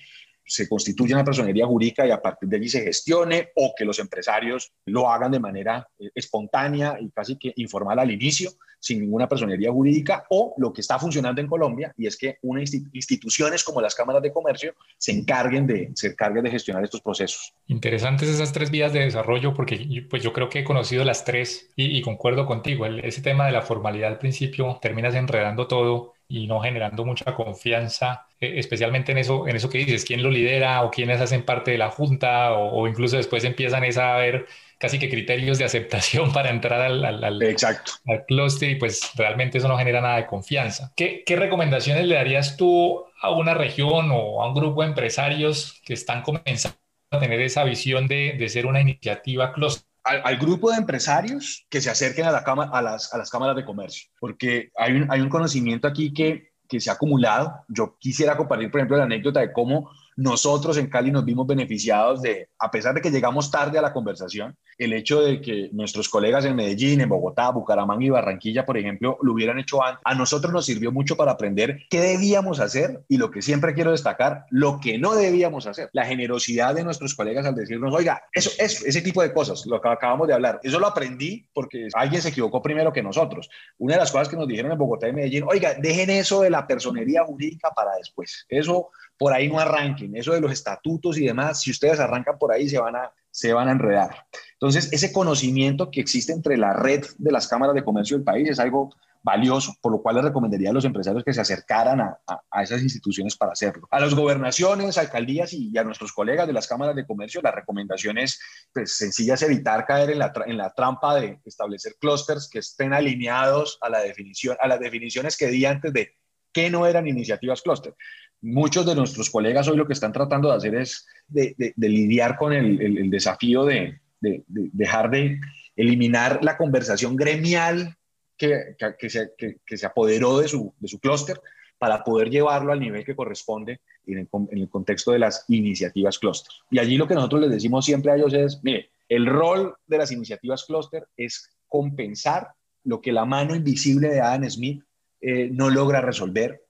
[0.49, 3.99] se constituya una personería jurídica y a partir de allí se gestione o que los
[3.99, 9.29] empresarios lo hagan de manera eh, espontánea y casi que informal al inicio, sin ninguna
[9.29, 13.81] personería jurídica, o lo que está funcionando en Colombia y es que unas instituciones como
[13.81, 17.53] las cámaras de comercio se encarguen de, se encarguen de gestionar estos procesos.
[17.67, 21.71] Interesantes esas tres vías de desarrollo porque pues yo creo que he conocido las tres
[21.77, 26.61] y, concuerdo contigo, ese tema de la formalidad al principio terminas enredando todo y no
[26.61, 30.91] generando mucha confianza, eh, especialmente en eso, en eso que dices, quién lo lidera o
[30.91, 34.47] quiénes hacen parte de la junta o, incluso después empiezan a ver
[34.79, 37.93] casi que criterios de aceptación para entrar al, al, Exacto.
[38.07, 40.93] al clúster y pues realmente eso no genera nada de confianza.
[40.95, 45.81] ¿Qué, ¿Qué, recomendaciones le darías tú a una región o a un grupo de empresarios
[45.85, 46.77] que están comenzando
[47.11, 49.88] a tener esa visión de, de ser una iniciativa clúster?
[50.09, 53.57] Al, grupo de empresarios que se acerquen a, la cama, a, las, a las cámaras
[53.57, 57.65] de comercio, porque hay un, hay un conocimiento aquí que, que se ha acumulado.
[57.69, 62.21] Yo quisiera compartir, por ejemplo, la anécdota de cómo nosotros en Cali nos vimos beneficiados
[62.23, 66.09] de, a pesar de que llegamos tarde a la conversación, el hecho de que nuestros
[66.09, 70.17] colegas en Medellín, en Bogotá, Bucaramanga y Barranquilla, por ejemplo, lo hubieran hecho antes, a
[70.17, 74.45] nosotros nos sirvió mucho para aprender qué debíamos hacer y lo que siempre quiero destacar,
[74.51, 75.89] lo que no debíamos hacer.
[75.93, 79.81] La generosidad de nuestros colegas al decirnos, oiga, eso, eso ese tipo de cosas, lo
[79.81, 83.49] que acabamos de hablar, eso lo aprendí porque alguien se equivocó primero que nosotros.
[83.79, 86.51] Una de las cosas que nos dijeron en Bogotá y Medellín, oiga, dejen eso de
[86.51, 88.47] la personería jurídica para después.
[88.49, 90.17] Eso por ahí no arranquen.
[90.17, 93.53] Eso de los estatutos y demás, si ustedes arrancan por ahí, se van a, se
[93.53, 94.27] van a enredar.
[94.53, 98.49] Entonces, ese conocimiento que existe entre la red de las cámaras de comercio del país
[98.49, 98.91] es algo
[99.23, 102.19] valioso, por lo cual les recomendaría a los empresarios que se acercaran a,
[102.51, 103.89] a, esas instituciones para hacerlo.
[103.91, 108.17] A las gobernaciones, alcaldías y, a nuestros colegas de las cámaras de comercio, la recomendación
[108.19, 108.41] es
[108.73, 112.93] pues, sencilla, es evitar caer en la, en la trampa de establecer clústeres que estén
[112.93, 116.17] alineados a, la definición, a las definiciones que di antes de
[116.53, 117.95] qué no eran iniciativas clúster
[118.41, 122.53] muchos de nuestros colegas hoy lo que están tratando de hacer es de, lidiar con
[122.53, 125.41] el, desafío de, dejar de
[125.77, 127.97] eliminar la conversación gremial
[128.37, 128.77] que,
[129.09, 129.33] se,
[129.67, 131.41] se, apoderó de su, de su clúster
[131.79, 136.19] para poder llevarlo al nivel que corresponde en el, en el contexto de las iniciativas
[136.19, 136.53] clúster.
[136.71, 139.99] Y allí lo que nosotros les decimos siempre a ellos es, mire, el rol de
[139.99, 142.49] las iniciativas clúster es compensar
[142.85, 144.83] lo que la mano invisible de Adam Smith
[145.21, 146.63] eh, no logra resolver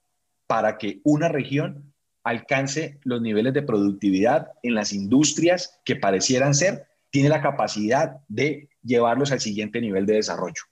[0.49, 6.89] para que una región alcance los niveles de productividad en las industrias que parecieran ser,
[7.11, 10.63] tiene la capacidad de llevarlos al siguiente nivel de desarrollo.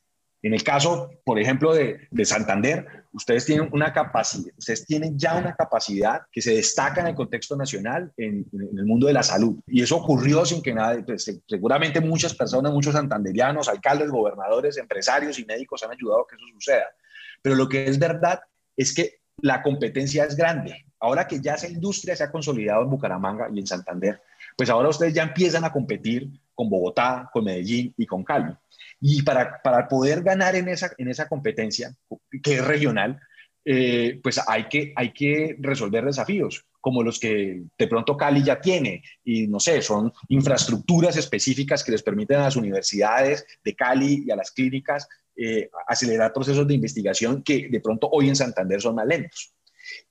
[0.43, 5.55] En el caso, por ejemplo, de, Santander, ustedes tienen una capacidad, ustedes tienen ya una
[5.55, 9.59] capacidad que se destaca en el contexto nacional, en, el mundo de la salud.
[9.67, 15.39] Y eso ocurrió sin que nadie, pues, seguramente muchas personas, muchos santanderianos, alcaldes, gobernadores, empresarios
[15.39, 16.87] y médicos han ayudado a que eso suceda.
[17.43, 18.41] Pero lo que es verdad
[18.77, 20.87] es que la competencia es grande.
[20.99, 24.21] Ahora que ya esa industria se ha consolidado en Bucaramanga y en Santander,
[24.57, 28.55] pues ahora ustedes ya empiezan a competir con Bogotá, con Medellín y con Cali.
[29.01, 31.95] Y para, para poder ganar en esa, en esa competencia,
[32.43, 33.21] que es regional,
[33.65, 38.61] eh, pues hay que, hay que resolver desafíos como los que de pronto Cali ya
[38.61, 39.03] tiene.
[39.25, 44.31] Y no sé, son infraestructuras específicas que les permiten a las universidades de Cali y
[44.31, 48.95] a las clínicas eh, acelerar procesos de investigación que de pronto hoy en Santander son
[48.95, 49.55] más lentos.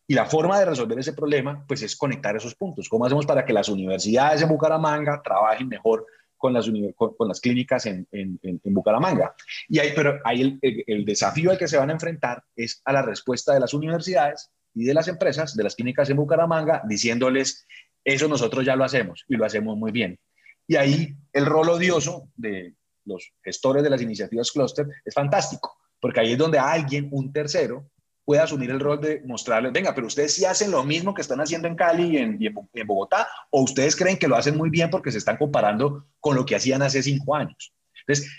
[0.07, 2.87] Y la forma de resolver ese problema, pues es conectar esos puntos.
[2.87, 6.05] ¿Cómo hacemos para que las universidades en Bucaramanga trabajen mejor
[6.37, 9.33] con las, con, las clínicas en, en, Bucaramanga?
[9.67, 12.93] Y ahí, pero ahí el, el desafío al que se van a enfrentar es a
[12.93, 17.65] la respuesta de las universidades y de las empresas, de las clínicas en Bucaramanga, diciéndoles,
[18.03, 20.19] eso nosotros ya lo hacemos y lo hacemos muy bien.
[20.67, 26.19] Y ahí el rol odioso de, los gestores de las iniciativas cluster, es fantástico, porque
[26.19, 27.89] ahí es donde alguien, un tercero,
[28.25, 31.39] puede asumir el rol de mostrarles, venga, pero ustedes sí hacen lo mismo que están
[31.39, 34.89] haciendo en Cali y en, en, Bogotá, o ustedes creen que lo hacen muy bien
[34.89, 37.71] porque se están comparando con lo que hacían hace cinco años.
[37.99, 38.31] Entonces,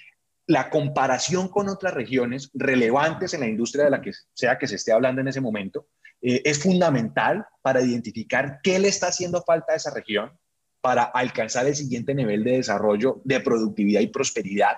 [0.47, 4.77] la comparación con otras regiones relevantes en la industria de la que sea que se
[4.77, 5.89] esté hablando en ese momento
[6.21, 10.33] eh, es fundamental para identificar qué le está haciendo falta a esa región
[10.87, 14.77] para alcanzar el siguiente nivel de desarrollo, de productividad y prosperidad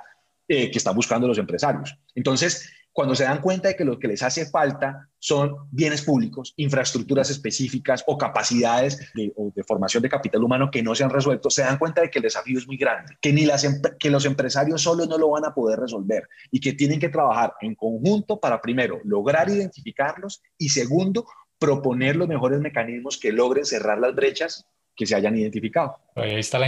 [0.48, 1.98] eh, que están buscando los empresarios.
[2.14, 6.54] Entonces, cuando se dan cuenta de que lo que les hace falta son bienes públicos,
[6.56, 11.50] infraestructuras específicas o capacidades de, de, formación de capital humano que no se han resuelto,
[11.50, 13.66] se dan cuenta de que el desafío es muy grande, que, ni las,
[13.98, 17.52] que los empresarios solos no lo van a poder resolver y que tienen que trabajar
[17.60, 21.26] en conjunto para, primero, lograr identificarlos y, segundo,
[21.58, 24.66] proponer los mejores mecanismos que logren cerrar las brechas
[24.98, 25.96] que se hayan identificado.
[26.16, 26.66] Ahí está la,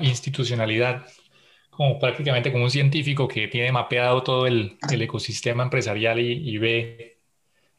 [0.00, 1.04] institucionalidad,
[1.68, 7.18] como prácticamente como un científico que tiene mapeado todo el, ecosistema empresarial y, ve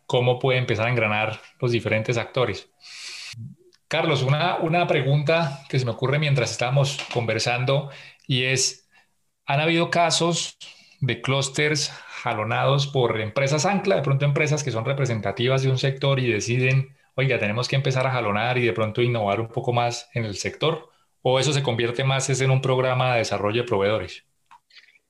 [0.05, 2.69] cómo puede empezar a engranar los diferentes actores.
[3.87, 7.89] Carlos, una, una pregunta que se me ocurre mientras estábamos conversando
[8.27, 8.87] y es,
[9.45, 10.57] ¿han habido casos
[10.99, 11.89] de clústeres
[12.21, 16.95] jalonados por empresas ancla, de pronto empresas que son representativas de un sector y deciden
[17.15, 20.35] oiga, tenemos que empezar a jalonar y de pronto innovar un poco más en el
[20.35, 20.89] sector?
[21.21, 24.23] ¿O eso se convierte más en un programa de desarrollo de proveedores?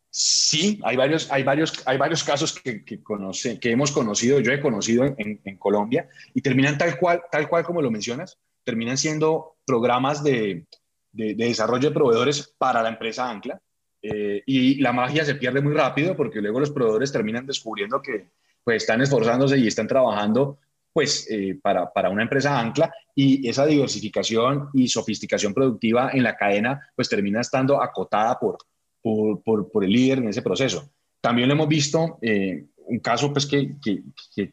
[0.09, 4.51] Sí, hay varios, hay varios, hay varios casos que, que, conoce, que hemos conocido, yo
[4.51, 8.97] he conocido en, en, Colombia, y terminan tal cual, tal cual como lo mencionas, terminan
[8.97, 10.65] siendo programas de,
[11.13, 13.61] de, de desarrollo de proveedores para la empresa Ancla,
[14.01, 18.31] eh, y la magia se pierde muy rápido porque luego los proveedores terminan descubriendo que
[18.63, 20.57] pues, están esforzándose y están trabajando
[20.93, 26.35] pues, eh, para, para, una empresa ancla y esa diversificación y sofisticación productiva en la
[26.35, 28.57] cadena pues termina estando acotada por,
[29.01, 30.91] por, por, el líder en ese proceso.
[31.21, 34.03] También lo hemos visto, eh, un caso pues que, que,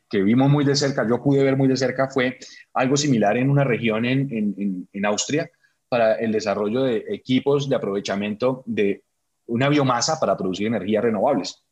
[0.09, 2.39] que, vimos muy de cerca, yo pude ver muy de cerca, fue
[2.75, 5.51] algo similar en una región en, en, en Austria
[5.89, 9.03] para el desarrollo de equipos de aprovechamiento de
[9.47, 11.65] una biomasa para producir energías renovables.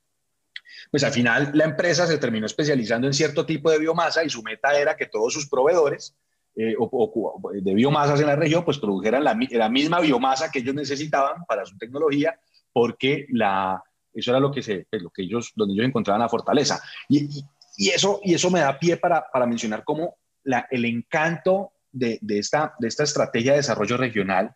[0.90, 4.42] Pues al final la empresa se terminó especializando en cierto tipo de biomasa y su
[4.42, 6.14] meta era que todos sus proveedores
[6.56, 6.74] eh,
[7.52, 11.76] de biomasas en la región pues produjeran la, misma biomasa que ellos necesitaban para su
[11.76, 12.38] tecnología
[12.72, 13.82] porque la,
[14.14, 16.80] eso era lo que, se, pues, lo que ellos, donde ellos encontraban la fortaleza.
[17.08, 17.44] Y,
[17.92, 22.38] eso, y eso me da pie para, para mencionar cómo la, el encanto de, de,
[22.38, 24.54] esta, de esta estrategia de desarrollo regional,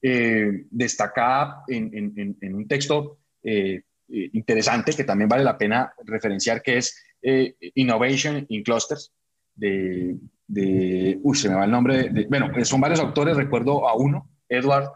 [0.00, 5.92] eh, destacada en, en, en, un texto eh, eh, interesante que también vale la pena
[6.04, 9.12] referenciar, que es eh, Innovation in Clusters,
[9.54, 10.16] de,
[10.46, 14.30] de, uy, se me va el nombre, de, bueno, son varios autores, recuerdo a uno,
[14.48, 14.90] Edward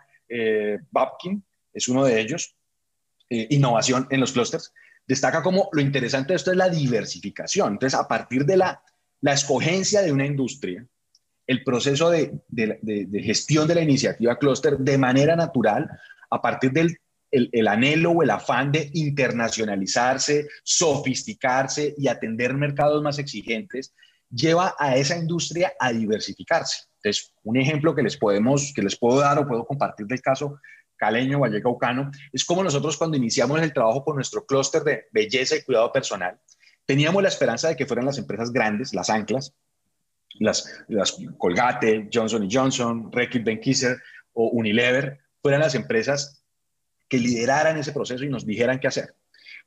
[0.90, 1.44] Babkin,
[1.74, 2.54] es uno de ellos,
[3.34, 4.74] eh, innovación en los clústeres,
[5.06, 7.72] destaca como lo interesante de esto es la diversificación.
[7.72, 8.82] Entonces, a partir de la,
[9.22, 10.86] la escogencia de una industria,
[11.46, 15.88] el proceso de, de, de, gestión de la iniciativa clúster de manera natural,
[16.30, 16.96] a partir del
[17.32, 23.92] el, el, anhelo o el afán de internacionalizarse, sofisticarse y atender mercados más exigentes,
[24.30, 26.84] lleva a esa industria a diversificarse.
[26.96, 30.60] Entonces, un ejemplo que les, podemos, que les puedo dar o puedo compartir del caso
[30.96, 35.62] caleño, vallecaucano, es como nosotros cuando iniciamos el trabajo con nuestro clúster de belleza y
[35.62, 36.38] cuidado personal,
[36.86, 39.52] teníamos la esperanza de que fueran las empresas grandes, las anclas,
[40.38, 44.00] las, las Colgate, Johnson Johnson, Reckitt Benckiser
[44.32, 46.41] o Unilever, fueran las empresas
[47.12, 49.14] que lideraran ese proceso y nos dijeran qué hacer.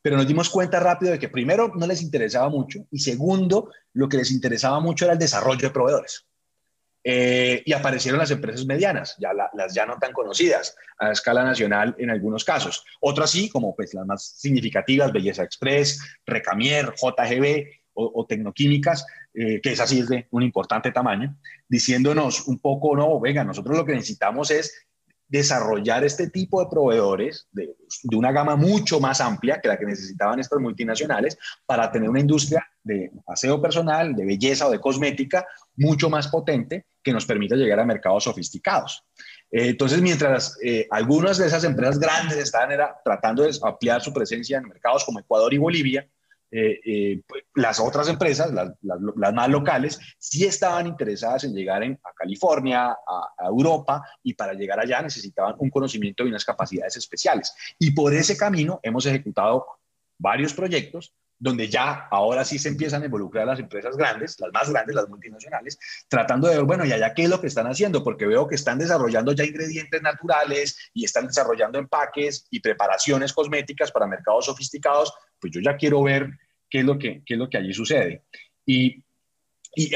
[0.01, 4.09] Pero nos dimos cuenta rápido de que primero no les interesaba mucho y segundo, lo
[4.09, 6.25] que les interesaba mucho era el desarrollo de proveedores.
[7.03, 11.95] Eh, y aparecieron las empresas medianas, ya las ya no tan conocidas a escala nacional
[11.99, 12.83] en algunos casos.
[12.99, 19.05] Otras sí, como pues las más significativas, Belleza Express, Recamier, JGB o, o Tecnoquímicas,
[19.35, 21.37] eh, que es así es de un importante tamaño,
[21.69, 24.87] diciéndonos un poco, no, venga, nosotros lo que necesitamos es
[25.27, 27.75] desarrollar este tipo de proveedores de,
[28.13, 32.65] una gama mucho más amplia que la que necesitaban estas multinacionales para tener una industria
[32.83, 37.79] de aseo personal, de belleza o de cosmética mucho más potente que nos permita llegar
[37.79, 39.03] a mercados sofisticados.
[39.51, 44.13] Eh, entonces, mientras eh, algunas de esas empresas grandes estaban era, tratando de ampliar su
[44.13, 46.07] presencia en mercados como Ecuador y Bolivia,
[46.51, 51.93] eh, eh, pues, las otras empresas, las, más locales, sí estaban interesadas en llegar en,
[52.03, 57.53] a California, a, Europa, y para llegar allá necesitaban un conocimiento y unas capacidades especiales.
[57.79, 59.65] Y por ese camino hemos ejecutado
[60.17, 64.69] varios proyectos donde ya ahora sí se empiezan a involucrar las empresas grandes, las más
[64.69, 68.03] grandes, las multinacionales, tratando de ver, bueno, y allá qué es lo que están haciendo,
[68.03, 73.91] porque veo que están desarrollando ya ingredientes naturales y están desarrollando empaques y preparaciones cosméticas
[73.91, 76.29] para mercados sofisticados, pues yo ya quiero ver
[76.69, 78.23] qué es lo que, qué es lo que allí sucede.
[78.65, 79.03] Y,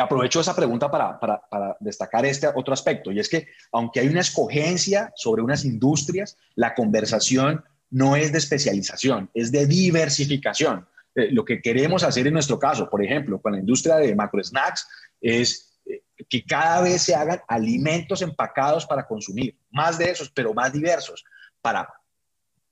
[0.01, 4.19] aprovecho esa pregunta para, para, destacar este otro aspecto, y es que aunque hay una
[4.19, 10.85] escogencia sobre unas industrias, la conversación no es de especialización, es de diversificación.
[11.19, 14.43] Eh, lo que queremos hacer en nuestro caso, por ejemplo, con la industria de macro
[14.43, 14.87] snacks,
[15.19, 20.53] es eh, que cada vez se hagan alimentos empacados para consumir, más de esos, pero
[20.53, 21.23] más diversos,
[21.61, 21.87] para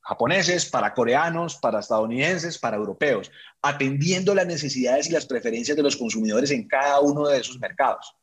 [0.02, 3.30] japoneses, para coreanos, para estadounidenses, para europeos,
[3.62, 8.16] atendiendo las necesidades y las preferencias de los consumidores en cada uno de esos mercados.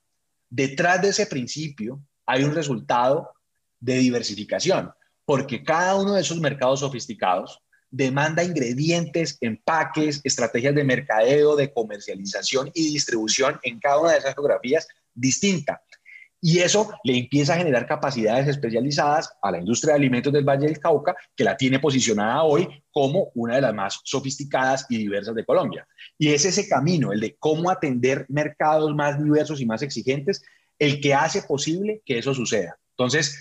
[0.49, 3.35] Detrás de ese principio hay un resultado
[3.81, 4.93] de diversificación,
[5.27, 7.61] porque cada uno de esos mercados sofisticados
[7.95, 14.35] demanda ingredientes, empaques, estrategias de mercadeo, de comercialización y distribución en cada una de esas
[14.35, 15.81] geografías distinta.
[16.41, 20.67] Y eso le empieza a generar capacidades especializadas a la industria de alimentos del Valle
[20.67, 25.37] del Cauca, que la tiene posicionada hoy como una de las más sofisticadas y diversas
[25.37, 25.87] de Colombia.
[26.19, 30.43] Y es ese camino, el de cómo atender mercados más diversos y más exigentes,
[30.79, 32.77] el que hace posible que eso suceda.
[32.91, 33.39] Entonces,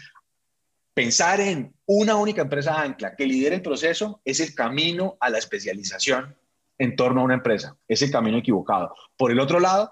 [0.93, 5.39] Pensar en una única empresa ancla que lidere el proceso es el camino a la
[5.39, 6.35] especialización
[6.77, 7.75] en torno a una empresa.
[7.87, 8.93] Es el camino equivocado.
[9.17, 9.91] Por el otro lado,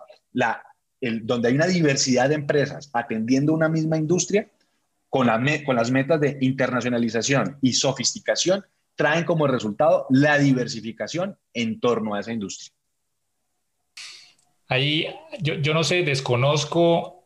[1.01, 4.49] donde hay una diversidad de empresas atendiendo una misma industria,
[5.09, 11.79] con, la, con las metas de internacionalización y sofisticación, traen como resultado la diversificación en
[11.79, 12.71] torno a esa industria.
[14.67, 15.05] Ahí
[15.41, 17.20] yo, no sé, desconozco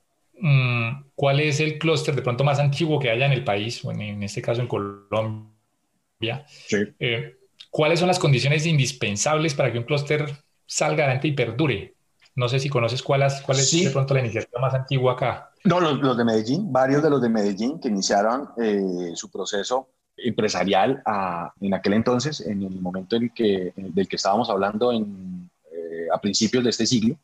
[1.16, 4.22] cuál es el clúster de pronto más antiguo que haya en el país, o en,
[4.24, 6.46] este caso en Colombia.
[6.48, 6.78] Sí.
[7.00, 7.38] Eh,
[7.70, 10.26] ¿Cuáles son las condiciones indispensables para que un clúster
[10.66, 11.96] salga adelante y perdure?
[12.36, 15.52] No sé si conoces cuál, es, cuál es de pronto la iniciativa más antigua acá.
[15.64, 19.90] No, los, los, de Medellín, varios de los de Medellín que iniciaron eh, su proceso
[20.18, 25.50] empresarial a, en aquel entonces, en el momento en que, del que estábamos hablando en,
[25.72, 27.18] eh, a principios de este siglo.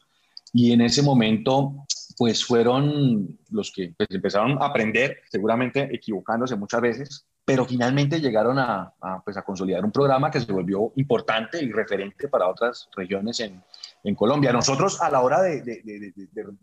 [0.54, 1.74] Y en ese momento,
[2.18, 8.60] pues fueron los que pues, empezaron a aprender, seguramente equivocándose muchas veces, pero finalmente llegaron
[8.60, 8.94] a,
[9.26, 13.62] pues, a consolidar un programa que se volvió importante y referente para otras regiones en,
[14.04, 14.54] en Colombia.
[14.54, 16.14] Nosotros a la hora de,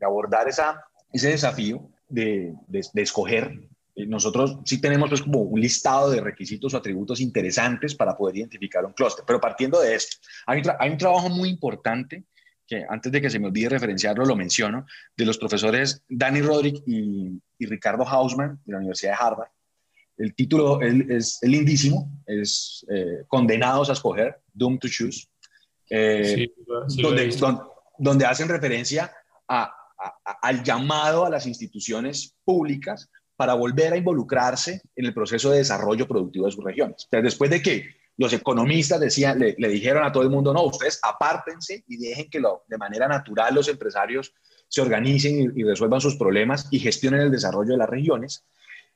[0.01, 2.55] abordar esa, ese desafío de,
[2.94, 8.16] escoger eh, nosotros sí tenemos pues como un listado de requisitos o atributos interesantes para
[8.16, 12.24] poder identificar un clúster, pero partiendo de esto, hay un, trabajo muy importante
[12.69, 16.83] que antes de que se me olvide referenciarlo lo menciono, de los profesores Danny Roderick
[16.87, 19.49] y, y Ricardo Hausman de la Universidad de Harvard.
[20.19, 25.27] El título es, es lindísimo, es eh, Condenados a escoger, Doomed to Choose,
[25.89, 26.55] eh, sí,
[27.01, 27.62] donde, donde,
[27.99, 29.12] donde hacen referencia
[29.49, 29.73] a
[30.43, 36.07] al llamado a las instituciones públicas para volver a involucrarse en el proceso de desarrollo
[36.07, 37.09] productivo de sus regiones.
[37.11, 41.85] después de que los economistas decían, le, dijeron a todo el mundo, no, ustedes apártense
[41.87, 44.35] y dejen que lo, de manera natural los empresarios
[44.66, 48.45] se organicen y, resuelvan sus problemas y gestionen el desarrollo de las regiones.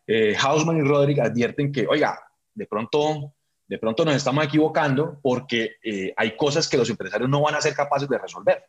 [0.08, 2.18] Eh, Hausman y Roderick advierten que, oiga,
[2.52, 3.32] de pronto,
[3.68, 7.60] de pronto nos estamos equivocando porque eh, hay cosas que los empresarios no van a
[7.60, 8.64] ser capaces de resolver.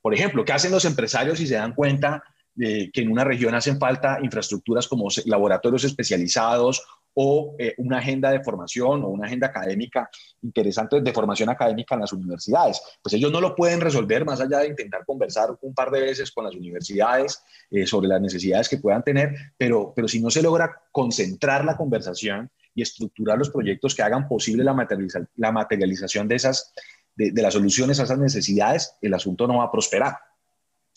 [0.00, 2.24] Por ejemplo, ¿qué hacen los empresarios si se dan cuenta
[2.54, 6.82] de que en una región hacen falta infraestructuras como laboratorios especializados
[7.14, 10.08] o eh, una agenda de formación o una agenda académica
[10.42, 12.80] interesante de formación académica en las universidades.
[13.02, 16.32] Pues ellos no lo pueden resolver más allá de intentar conversar un par de veces
[16.32, 20.42] con las universidades eh, sobre las necesidades que puedan tener, pero, pero si no se
[20.42, 26.28] logra concentrar la conversación y estructurar los proyectos que hagan posible la, materializa la materialización
[26.28, 26.72] de esas,
[27.14, 30.16] de, las soluciones a esas necesidades, el asunto no va a prosperar.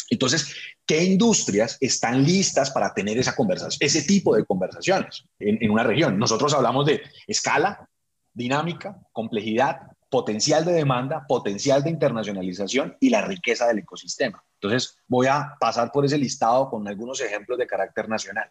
[0.10, 0.54] Entonces,
[0.86, 6.18] ¿qué industrias están listas para tener esa conversación, ese tipo de conversaciones en, una región?
[6.18, 7.90] Nosotros hablamos de escala,
[8.34, 14.44] dinámica, complejidad, potencial de demanda, potencial de internacionalización y la riqueza del ecosistema.
[14.62, 18.50] Entonces, voy a pasar por ese listado con algunos ejemplos de carácter nacional.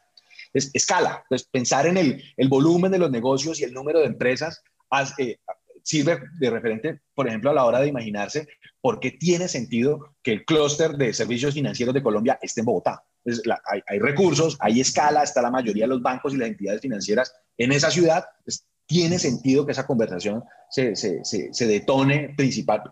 [0.53, 4.07] Es, escala, pues pensar en el, el, volumen de los negocios y el número de
[4.07, 4.63] empresas
[5.19, 5.39] eh,
[5.85, 8.49] sirve de referente, por ejemplo, a la hora de imaginarse
[8.81, 13.05] por qué tiene sentido que el clúster de servicios financieros de Colombia esté en Bogotá.
[13.45, 16.81] La, hay, hay, recursos, hay escala, está la mayoría de los bancos y las entidades
[16.81, 18.25] financieras en esa ciudad.
[18.45, 22.83] Pues, tiene sentido que esa conversación se, se, se, detone principal,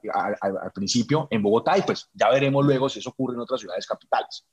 [0.40, 3.86] al principio en Bogotá y pues ya veremos luego si eso ocurre en otras ciudades
[3.86, 4.46] capitales.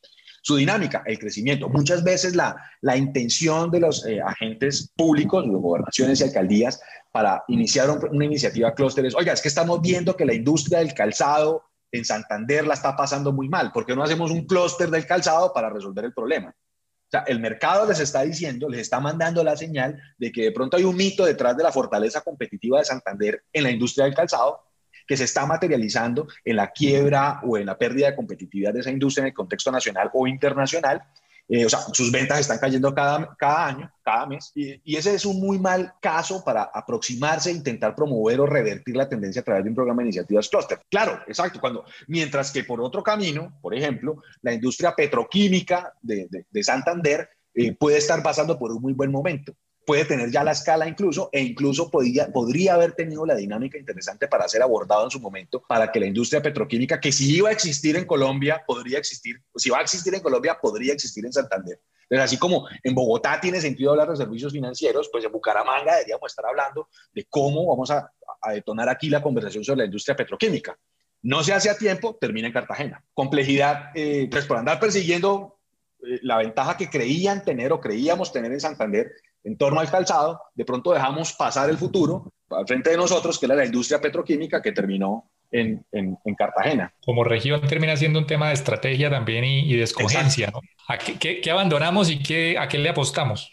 [0.49, 1.69] Su dinámica, el crecimiento.
[1.69, 6.81] Muchas veces la, la intención de los eh, agentes públicos, de gobernaciones y alcaldías,
[7.11, 10.95] para iniciar una iniciativa clúster es, oiga, es que estamos viendo que la industria del
[10.95, 13.71] calzado en Santander la está pasando muy mal.
[13.71, 16.49] ¿Por qué no hacemos un clúster del calzado para resolver el problema?
[16.49, 20.51] O sea, el mercado les está diciendo, les está mandando la señal de que de
[20.51, 24.15] pronto hay un mito detrás de la fortaleza competitiva de Santander en la industria del
[24.15, 24.63] calzado
[25.09, 28.91] que se está materializando en la quiebra o en la pérdida de competitividad de esa
[28.91, 31.01] industria en el contexto nacional o internacional.
[31.47, 35.15] Eh, o sea, sus ventas están cayendo cada, cada año, cada mes, y, y, ese
[35.15, 39.45] es un muy mal caso para aproximarse e intentar promover o revertir la tendencia a
[39.45, 40.79] través de un programa de iniciativas cluster.
[40.91, 46.45] Claro, exacto, cuando, mientras que por otro camino, por ejemplo, la industria petroquímica de, de,
[46.47, 49.55] de Santander eh, puede estar pasando por un muy buen momento
[49.89, 54.27] puede tener ya la escala incluso e incluso podría, podría haber tenido la dinámica interesante
[54.27, 57.51] para ser abordado en su momento para que la industria petroquímica, que si iba a
[57.51, 61.81] existir en Colombia, podría existir, si va a existir en Colombia, podría existir en Santander.
[62.03, 66.31] Entonces, así como en Bogotá tiene sentido hablar de servicios financieros, pues en Bucaramanga deberíamos
[66.31, 68.13] estar hablando de cómo vamos a,
[68.43, 70.77] a detonar aquí la conversación sobre la industria petroquímica.
[71.23, 73.03] No se hace a tiempo, termina en Cartagena.
[73.15, 75.57] Complejidad, eh, pues por andar persiguiendo
[76.07, 79.11] eh, la ventaja que creían tener o creíamos tener en Santander,
[79.43, 83.45] en torno al calzado, de pronto dejamos pasar el futuro al frente de nosotros, que
[83.45, 86.93] era la industria petroquímica que terminó en, en, en Cartagena.
[87.03, 90.61] Como región termina siendo un tema de estrategia también y, y de escogencia, ¿no?
[90.87, 93.51] ¿A qué, qué, qué, abandonamos y qué, a qué le apostamos?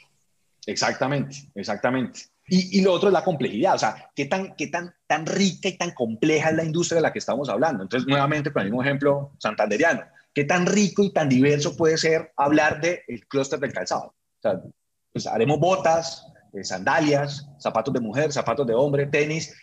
[0.67, 2.21] Exactamente, exactamente.
[2.49, 5.69] Y, y, lo otro es la complejidad, o sea, qué tan, qué tan, tan rica
[5.69, 7.83] y tan compleja es la industria de la que estamos hablando.
[7.83, 12.33] Entonces, nuevamente, con el mismo ejemplo santanderiano, qué tan rico y tan diverso puede ser
[12.37, 14.15] hablar del el clúster del calzado.
[14.39, 14.61] O sea,
[15.17, 19.55] pues haremos botas, eh, sandalias, zapatos de mujer, zapatos de hombre, tenis,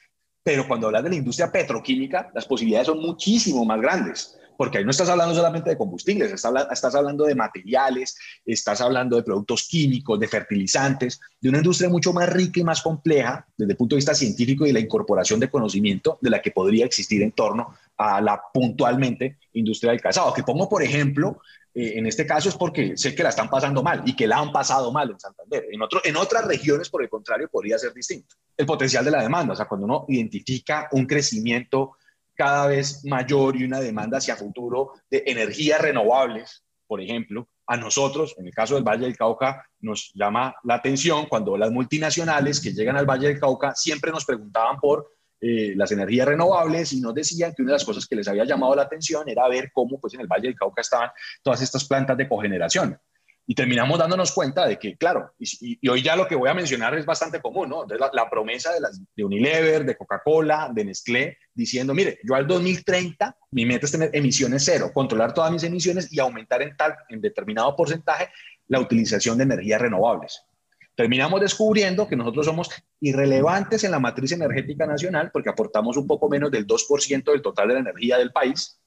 [0.42, 4.84] pero cuando hablas de la industria petroquímica, las posibilidades son muchísimo más grandes porque ahí
[4.86, 10.20] no estás hablando solamente de combustibles, estás hablando de materiales, estás hablando de productos químicos,
[10.20, 13.98] de fertilizantes, de una industria mucho más rica y más compleja desde el punto de
[13.98, 18.22] vista científico y la incorporación de conocimiento de la que podría existir en torno a
[18.22, 20.34] la puntualmente industria del calzado.
[20.34, 21.40] Que pongo, por ejemplo,
[21.74, 24.38] eh, en este caso es porque sé que la están pasando mal y que la
[24.38, 25.66] han pasado mal en Santander.
[25.72, 28.36] En, en otras regiones, por el contrario, podría ser distinto.
[28.56, 31.98] El potencial de la demanda, o sea, cuando uno identifica un crecimiento
[32.36, 38.36] cada vez mayor y una demanda hacia futuro de energías renovables, por ejemplo, a nosotros,
[38.38, 42.74] en el caso del Valle del Cauca, nos llama la atención cuando las multinacionales que
[42.74, 45.12] llegan al Valle del Cauca siempre nos preguntaban por
[45.46, 48.46] eh, las energías renovables y nos decían que una de las cosas que les había
[48.46, 51.10] llamado la atención era ver cómo pues, en el Valle del Cauca estaban
[51.42, 52.98] todas estas plantas de cogeneración.
[53.46, 56.98] Y terminamos dándonos cuenta de que, claro, y, hoy ya lo que voy a mencionar
[56.98, 57.84] es bastante común, ¿no?
[57.84, 58.80] Entonces, la, promesa de,
[59.18, 64.12] de Unilever, de Coca-Cola, de Nestlé, diciendo, mire, yo al 2030 mi meta es tener
[64.14, 68.30] emisiones cero, controlar todas mis emisiones y aumentar en tal, en determinado porcentaje,
[68.70, 70.42] la utilización de energías renovables.
[70.96, 72.70] Terminamos descubriendo que nosotros somos
[73.00, 77.68] irrelevantes en la matriz energética nacional porque aportamos un poco menos del 2% del total
[77.70, 78.80] de la energía del país.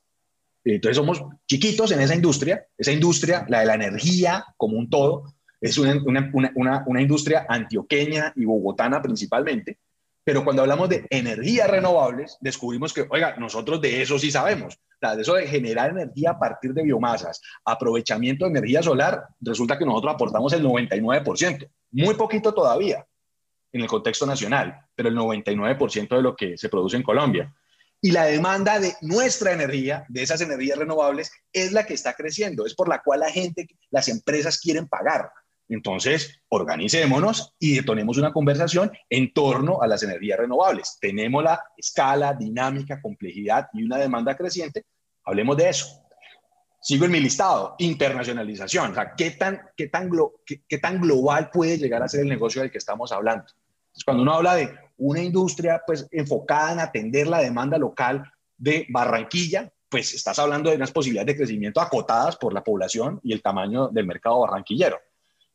[0.64, 5.34] Entonces somos chiquitos en esa industria, esa industria, la de la energía como un todo,
[5.60, 5.94] es una,
[6.32, 9.78] una, una, industria antioqueña y bogotana principalmente,
[10.22, 15.22] pero cuando hablamos de energías renovables, descubrimos que, oiga, nosotros de eso sí sabemos, de
[15.22, 20.14] eso de generar energía a partir de biomasas, aprovechamiento de energía solar, resulta que nosotros
[20.14, 21.68] aportamos el 99%,
[22.04, 23.06] muy poquito todavía
[23.72, 27.54] en el contexto nacional, pero el 99% de lo que se produce en Colombia
[28.00, 32.66] y la demanda de nuestra energía, de esas energías renovables, es la que está creciendo,
[32.66, 35.30] es por la cual la gente, las empresas quieren pagar.
[35.68, 40.98] Entonces, organicémonos y detonemos una conversación en torno a las energías renovables.
[41.00, 44.84] Tenemos la escala, dinámica, complejidad y una demanda creciente.
[45.24, 46.05] Hablemos de eso.
[46.86, 48.92] Sigo en mi listado, internacionalización.
[48.92, 50.08] O sea, ¿qué tan, qué tan,
[50.68, 53.44] qué tan global puede llegar a ser el negocio del que estamos hablando?
[54.04, 58.22] cuando uno habla de una industria pues enfocada en atender la demanda local
[58.56, 63.32] de Barranquilla, pues estás hablando de unas posibilidades de crecimiento acotadas por la población y
[63.32, 65.00] el tamaño del mercado barranquillero.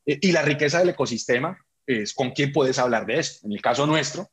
[0.06, 3.48] Eh, y la riqueza del ecosistema es con quién puedes hablar de esto.
[3.48, 4.30] En el caso nuestro,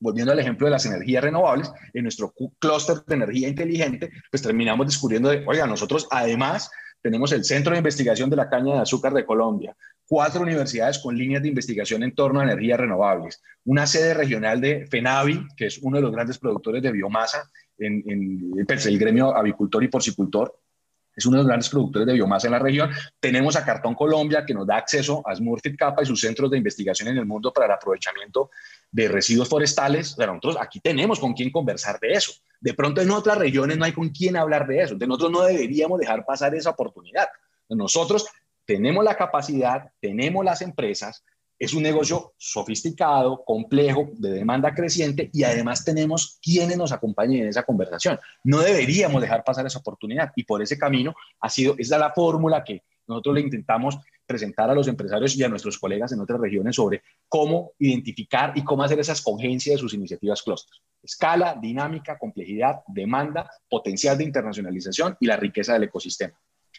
[0.00, 4.86] volviendo al ejemplo de las energías renovables, en nuestro clúster de energía inteligente, pues terminamos
[4.86, 6.70] descubriendo de, oiga, nosotros además
[7.00, 9.76] tenemos el Centro de Investigación de la Caña de Azúcar de Colombia,
[10.06, 14.86] cuatro universidades con líneas de investigación en torno a energías renovables, una sede regional de
[14.86, 19.36] FENAVI, que es uno de los grandes productores de biomasa en, en pues, el gremio
[19.36, 20.58] avicultor y porcicultor,
[21.18, 22.90] es uno de los grandes productores de biomasa en la región.
[23.18, 26.58] Tenemos a Cartón Colombia, que nos da acceso a Smurfit Kappa y sus centros de
[26.58, 28.50] investigación en el mundo para el aprovechamiento
[28.92, 30.14] de residuos forestales.
[30.16, 32.32] Pero nosotros aquí tenemos con quién conversar de eso.
[32.60, 34.94] De pronto en otras regiones no hay con quién hablar de eso.
[34.94, 37.26] De nosotros no deberíamos dejar pasar esa oportunidad.
[37.68, 38.28] Nosotros
[38.64, 41.24] tenemos la capacidad, tenemos las empresas,
[41.58, 47.48] es un negocio sofisticado, complejo, de demanda creciente y además tenemos quienes nos acompañen en
[47.48, 48.18] esa conversación.
[48.44, 52.12] No deberíamos dejar pasar esa oportunidad y por ese camino ha sido, esa es la
[52.12, 56.38] fórmula que nosotros le intentamos presentar a los empresarios y a nuestros colegas en otras
[56.38, 60.78] regiones sobre cómo identificar y cómo hacer esa escogencia de sus iniciativas clúster.
[61.02, 66.38] Escala, dinámica, complejidad, demanda, potencial de internacionalización y la riqueza del ecosistema.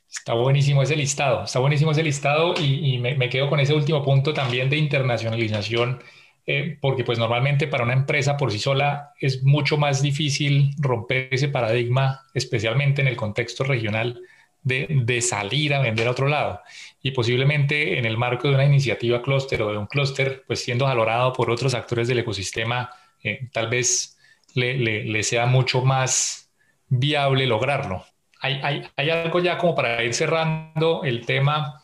[0.09, 4.33] Está buenísimo ese listado, está buenísimo ese listado y, me, quedo con ese último punto
[4.33, 6.01] también de internacionalización,
[6.47, 11.29] eh, porque pues normalmente para una empresa por sí sola es mucho más difícil romper
[11.31, 14.19] ese paradigma, especialmente en el contexto regional,
[14.63, 16.61] de, salir a vender a otro lado.
[17.03, 20.85] Y posiblemente en el marco de una iniciativa clúster o de un clúster, pues siendo
[20.85, 22.89] valorado por otros actores del ecosistema,
[23.23, 24.17] eh, tal vez
[24.55, 26.51] le sea mucho más
[26.89, 28.05] viable lograrlo
[28.39, 31.83] hay, algo ya como para ir cerrando el tema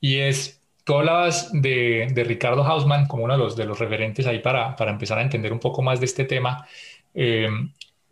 [0.00, 4.38] y es, tú hablabas de, Ricardo Hausman como uno de los, de los referentes ahí
[4.38, 6.66] para, empezar a entender un poco más de este tema.
[7.14, 7.48] Eh,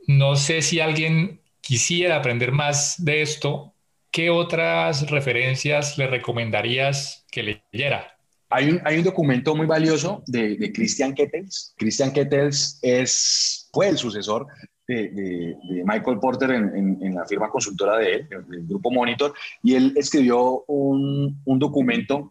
[0.07, 3.75] no sé si alguien quisiera aprender más de esto,
[4.11, 8.17] ¿qué otras referencias le recomendarías que leyera?
[8.51, 11.75] Hay un, hay un documento muy valioso de, de Christian Kettels.
[11.77, 14.47] Christian Kettels es, fue el sucesor
[14.89, 20.65] de, Michael Porter en, la firma consultora de él, del grupo Monitor, y él escribió
[20.67, 22.31] un, un documento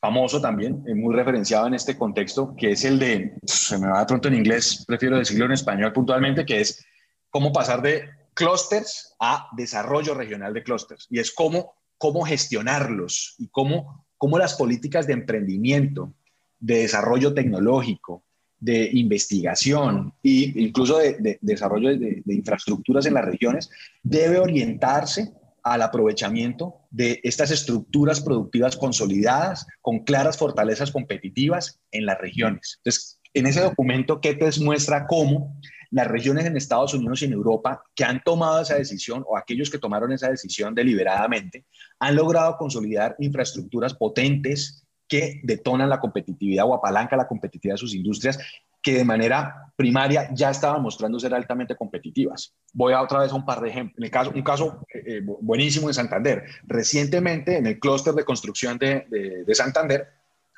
[0.00, 4.00] famoso también, eh, muy referenciado en este contexto, que es el de, se me va
[4.00, 6.84] de pronto en inglés, prefiero decirlo en español puntualmente, que es
[7.30, 13.48] cómo pasar de clusters a desarrollo regional de clusters, y es cómo, cómo gestionarlos y
[13.48, 16.14] cómo, cómo las políticas de emprendimiento
[16.60, 18.22] de desarrollo tecnológico,
[18.60, 23.70] de investigación e incluso de, desarrollo de, infraestructuras en las regiones,
[24.02, 25.32] debe orientarse
[25.62, 32.78] al aprovechamiento de estas estructuras productivas consolidadas con claras fortalezas competitivas en las regiones.
[32.78, 35.56] Entonces, en ese documento, KETES muestra cómo
[35.90, 39.70] las regiones en Estados Unidos y en Europa que han tomado esa decisión o aquellos
[39.70, 41.64] que tomaron esa decisión deliberadamente
[41.98, 47.94] han logrado consolidar infraestructuras potentes que detonan la competitividad o apalancan la competitividad de sus
[47.94, 48.38] industrias
[48.82, 52.54] que de manera primaria ya estaban mostrando ser altamente competitivas.
[52.72, 53.98] Voy a otra vez a un par de ejemplos.
[53.98, 56.44] En el caso, un caso eh, eh, buenísimo en Santander.
[56.64, 59.06] Recientemente, en el clúster de construcción de,
[59.44, 60.06] de, Santander,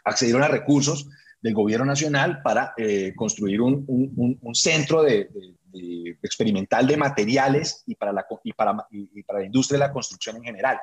[0.04, 1.08] accedieron a recursos
[1.40, 5.30] del gobierno nacional para eh, construir un, un, centro de,
[6.22, 10.36] experimental de materiales y para, la, y, para, y para la industria de la construcción
[10.36, 10.78] en general,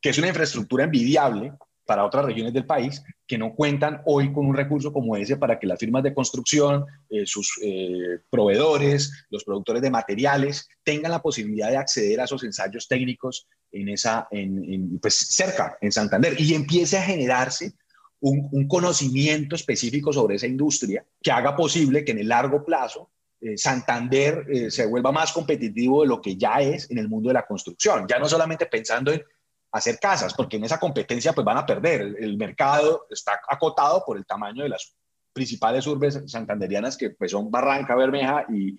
[0.00, 1.52] que es una infraestructura envidiable
[1.90, 5.58] para otras regiones del país que no cuentan hoy con un recurso como ese para
[5.58, 11.20] que las firmas de construcción, eh, sus eh, proveedores, los productores de materiales tengan la
[11.20, 16.54] posibilidad de acceder a esos ensayos técnicos en esa, en, pues cerca, en Santander, y
[16.54, 17.72] empiece a generarse
[18.20, 23.10] un, conocimiento específico sobre esa industria que haga posible que en el largo plazo
[23.40, 27.34] eh, Santander se vuelva más competitivo de lo que ya es en el mundo de
[27.34, 29.24] la construcción, ya no solamente pensando en
[29.72, 32.16] hacer casas, porque en esa competencia pues van a perder.
[32.18, 34.94] El, mercado está acotado por el tamaño de las
[35.32, 38.76] principales urbes santanderianas que pues son Barranca, Bermeja y,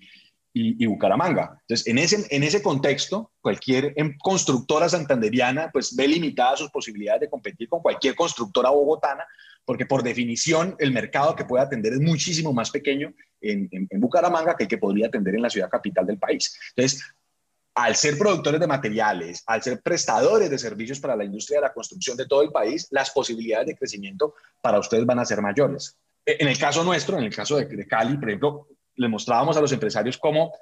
[0.52, 1.58] y, Bucaramanga.
[1.62, 7.22] Entonces, en ese, en ese contexto, cualquier em, constructora santanderiana pues ve limitadas sus posibilidades
[7.22, 9.24] de competir con cualquier constructora bogotana,
[9.64, 14.00] porque por definición el mercado que puede atender es muchísimo más pequeño en, en, en
[14.00, 16.58] Bucaramanga que el que podría atender en la ciudad capital del país.
[16.76, 17.02] Entonces,
[17.74, 21.72] al ser productores de materiales, al ser prestadores de servicios para la industria de la
[21.72, 25.96] construcción de todo el país, las posibilidades de crecimiento para ustedes van a ser mayores.
[26.26, 29.60] E, en el caso nuestro, en el caso de, Cali, por ejemplo, le mostrábamos a
[29.60, 30.52] los empresarios cómo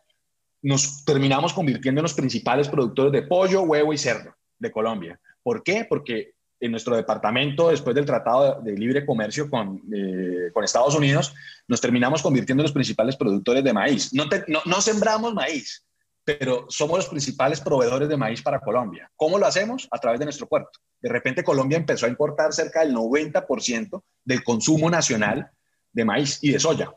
[0.62, 5.18] nos terminamos convirtiendo en los principales productores de pollo, huevo y cerdo de Colombia.
[5.42, 5.86] ¿Por qué?
[5.88, 11.34] Porque en nuestro departamento, después del Tratado de Libre Comercio con, eh, con Estados Unidos,
[11.66, 14.12] nos terminamos convirtiendo en los principales productores de maíz.
[14.12, 15.82] No, sembramos maíz,
[16.24, 19.10] pero somos los principales proveedores de maíz para Colombia.
[19.16, 19.88] ¿Cómo lo hacemos?
[19.90, 20.78] A través de nuestro puerto.
[21.00, 25.50] De repente Colombia empezó a importar cerca del 90% del consumo nacional
[25.92, 26.92] de maíz y de soya.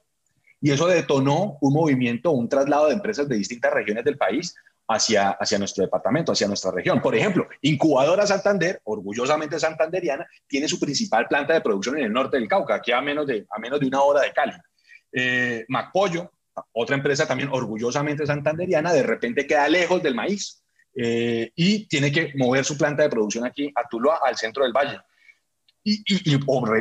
[0.62, 4.56] Y eso detonó un movimiento, un traslado de empresas de distintas regiones del país
[4.88, 7.02] hacia, hacia nuestro departamento, hacia nuestra región.
[7.02, 12.38] Por ejemplo, Incubadora Santander, orgullosamente santanderiana, tiene su principal planta de producción en el norte
[12.38, 14.54] del Cauca, aquí a menos de, a menos de una hora de Cali.
[15.12, 16.32] Eh, Macpollo
[16.72, 20.64] otra empresa también orgullosamente santanderiana, de repente queda lejos del maíz
[20.96, 24.74] eh, y tiene que mover su planta de producción aquí a Tuluá, al centro del
[24.74, 25.00] valle.
[25.84, 26.04] Y,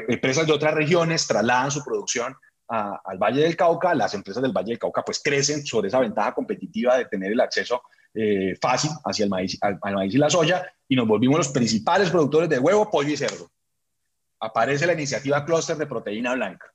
[0.09, 2.37] empresas de otras regiones trasladan su producción
[2.68, 6.33] al Valle del Cauca, las empresas del Valle del Cauca pues crecen sobre esa ventaja
[6.33, 7.83] competitiva de tener el acceso
[8.14, 12.09] eh, fácil hacia el maíz, al, maíz y la soya y nos volvimos los principales
[12.09, 13.51] productores de huevo, pollo y cerdo.
[14.41, 16.73] Aparece la iniciativa Cluster de Proteína Blanca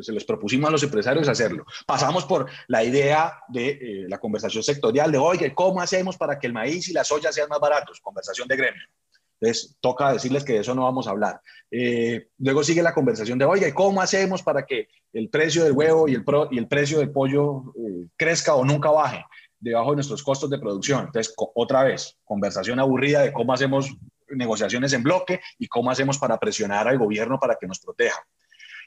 [0.00, 1.64] se les propusimos a los empresarios hacerlo.
[1.86, 6.46] Pasamos por la idea de eh, la conversación sectorial de, oye, ¿cómo hacemos para que
[6.46, 8.00] el maíz y la soya sean más baratos?
[8.00, 8.82] Conversación de gremio.
[9.40, 11.40] Entonces, toca decirles que de eso no vamos a hablar.
[11.70, 16.08] Eh, luego sigue la conversación de, oye, ¿cómo hacemos para que el precio del huevo
[16.08, 19.24] y el, y el precio del pollo eh, crezca o nunca baje
[19.58, 21.06] debajo de nuestros costos de producción?
[21.06, 23.96] Entonces, otra vez, conversación aburrida de cómo hacemos
[24.28, 28.22] negociaciones en bloque y cómo hacemos para presionar al gobierno para que nos proteja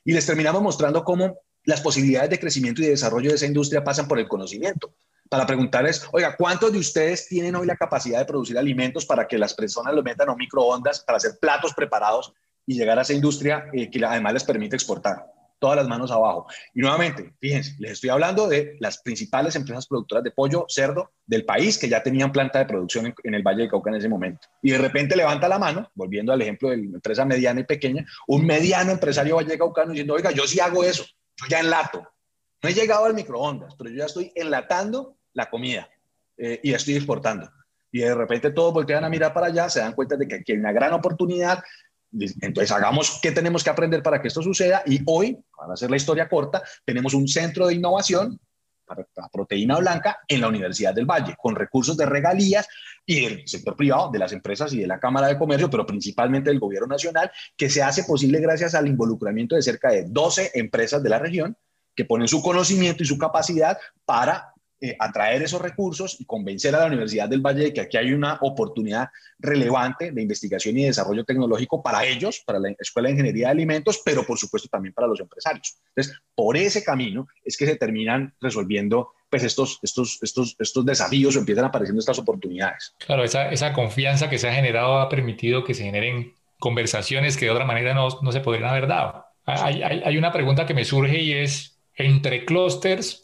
[0.05, 3.83] y les terminamos mostrando cómo las posibilidades de crecimiento y de desarrollo de esa industria
[3.83, 4.95] pasan por el conocimiento.
[5.29, 9.37] Para preguntarles, oiga, ¿cuántos de ustedes tienen hoy la capacidad de producir alimentos para que
[9.37, 12.33] las personas los metan a microondas para hacer platos preparados
[12.65, 15.32] y llegar a esa industria eh, que además les permite exportar?
[15.63, 16.45] Todas las manos abajo.
[16.73, 21.45] Y nuevamente, fíjense, les estoy hablando de las principales empresas productoras de pollo, cerdo del
[21.45, 24.45] país que ya tenían planta de producción en, el Valle de Cauca en ese momento.
[24.61, 28.05] Y de repente levanta la mano, volviendo al ejemplo de la empresa mediana y pequeña,
[28.27, 31.05] un mediano empresario Valle Caucano diciendo, oiga, yo sí hago eso,
[31.37, 32.05] yo ya enlato.
[32.61, 35.87] No he llegado al microondas, pero yo ya estoy enlatando la comida
[36.35, 37.49] eh, y estoy exportando.
[37.89, 40.51] Y de repente todos voltean a mirar para allá, se dan cuenta de que aquí
[40.51, 41.63] hay una gran oportunidad,
[42.41, 44.83] entonces, hagamos qué tenemos que aprender para que esto suceda.
[44.85, 48.39] Y hoy, para hacer la historia corta, tenemos un centro de innovación
[48.85, 52.67] para la proteína blanca en la Universidad del Valle, con recursos de regalías
[53.05, 56.49] y del sector privado, de las empresas y de la Cámara de Comercio, pero principalmente
[56.49, 61.01] del Gobierno Nacional, que se hace posible gracias al involucramiento de cerca de 12 empresas
[61.01, 61.57] de la región
[61.95, 64.52] que ponen su conocimiento y su capacidad para
[64.85, 68.11] eh, atraer esos recursos y convencer a la Universidad del Valle de que aquí hay
[68.11, 69.07] una oportunidad
[69.39, 74.01] relevante de investigación y desarrollo tecnológico para ellos, para la Escuela de Ingeniería de Alimentos,
[74.03, 75.77] pero por supuesto también para los empresarios.
[75.95, 81.37] Entonces, por ese camino es que se terminan resolviendo pues estos, estos, estos, estos desafíos
[81.37, 82.93] o empiezan apareciendo estas oportunidades.
[82.97, 87.45] Claro, esa, esa confianza que se ha generado ha permitido que se generen conversaciones que
[87.45, 89.23] de otra manera no, no se podrían haber dado.
[89.45, 93.22] Hay, hay, hay una pregunta que me surge y es, entre clústeres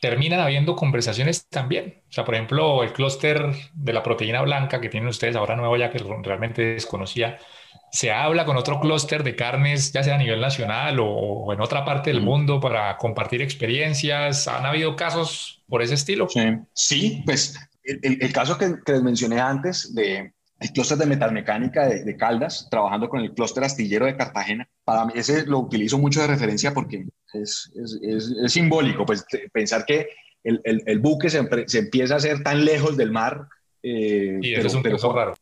[0.00, 2.02] terminan habiendo conversaciones también.
[2.08, 5.76] O sea, por ejemplo, el clúster de la proteína blanca que tienen ustedes ahora nuevo,
[5.76, 7.38] ya que realmente desconocía,
[7.94, 11.84] se habla con otro clúster de carnes, ya sea a nivel nacional o, en otra
[11.84, 14.48] parte del mundo, para compartir experiencias.
[14.48, 16.26] ¿Han habido casos por ese estilo?
[16.72, 22.16] Sí, pues el, caso que, les mencioné antes de el clúster de metalmecánica de, de
[22.16, 26.28] Caldas, trabajando con el clúster astillero de Cartagena, para mí ese lo utilizo mucho de
[26.28, 28.00] referencia porque es, es,
[28.44, 30.08] es, simbólico, pues pensar que
[30.44, 33.48] el, el, buque se, se, empieza a hacer tan lejos del mar,
[33.82, 35.34] eh, pero, es un pero, raro.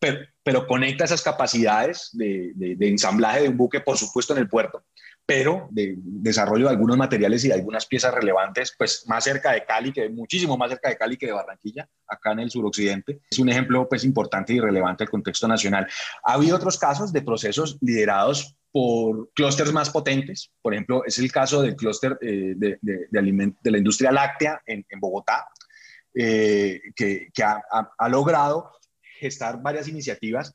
[0.43, 4.85] Pero, conecta esas capacidades de, de, ensamblaje de un buque, por supuesto, en el puerto,
[5.25, 9.65] pero de desarrollo de algunos materiales y de algunas piezas relevantes, pues más cerca de
[9.65, 13.21] Cali, que muchísimo más cerca de Cali que de Barranquilla, acá en el suroccidente.
[13.31, 15.87] Es un ejemplo pues importante y relevante del contexto nacional.
[16.25, 20.51] Ha habido otros casos de procesos liderados por clústeres más potentes.
[20.61, 22.79] Por ejemplo, es el caso del clúster eh, de,
[23.11, 25.47] la industria láctea en, Bogotá,
[26.15, 27.63] eh, que, que ha,
[27.99, 28.73] ha, logrado
[29.21, 30.53] gestar varias iniciativas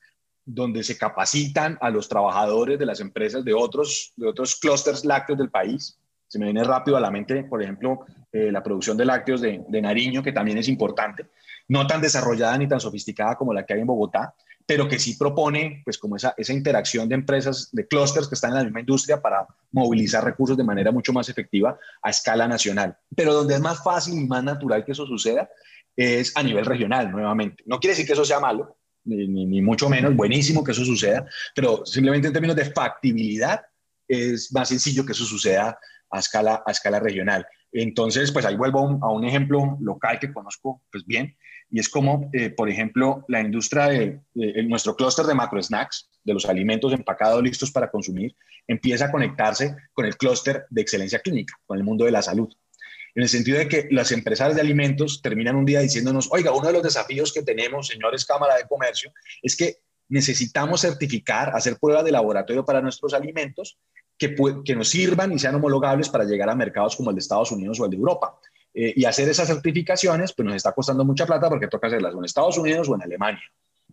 [0.48, 5.38] donde se capacitan a los trabajadores de las empresas de otros, de otros clústeres lácteos
[5.38, 5.98] del país.
[6.26, 8.00] Se me viene rápido a la mente, por ejemplo,
[8.32, 11.26] eh, la producción de lácteos de, de Nariño, que también es importante,
[11.68, 14.34] no tan desarrollada ni tan sofisticada como la que hay en Bogotá,
[14.64, 18.50] pero que sí propone, pues, como esa, esa interacción de empresas, de clústeres que están
[18.50, 22.96] en la misma industria para movilizar recursos de manera mucho más efectiva a escala nacional.
[23.14, 25.48] Pero donde es más fácil y más natural que eso suceda
[25.96, 27.64] es a nivel regional, nuevamente.
[27.66, 31.84] No quiere decir que eso sea malo, ni, mucho menos, buenísimo que eso suceda, pero
[31.86, 33.60] simplemente en términos de factibilidad
[34.06, 35.78] es más sencillo que eso suceda
[36.10, 37.46] a escala, a escala regional.
[37.72, 41.36] Entonces, pues ahí vuelvo a un, ejemplo local que conozco pues bien,
[41.70, 44.20] y es como, eh, por ejemplo, la industria de,
[44.64, 48.34] nuestro clúster de macro snacks, de los alimentos empacados listos para consumir,
[48.66, 52.48] empieza a conectarse con el clúster de excelencia clínica, con el mundo de la salud.
[53.14, 56.66] En el sentido de que las empresas de alimentos terminan un día diciéndonos, oiga, uno
[56.66, 59.78] de los desafíos que tenemos, señores Cámara de Comercio, es que
[60.08, 63.78] necesitamos certificar, hacer pruebas de laboratorio para nuestros alimentos
[64.16, 64.34] que,
[64.64, 67.78] que nos sirvan y sean homologables para llegar a mercados como el de Estados Unidos
[67.80, 68.38] o el de Europa.
[68.74, 72.24] Eh, y hacer esas certificaciones, pues nos está costando mucha plata porque toca hacerlas en
[72.24, 73.42] Estados Unidos o en Alemania.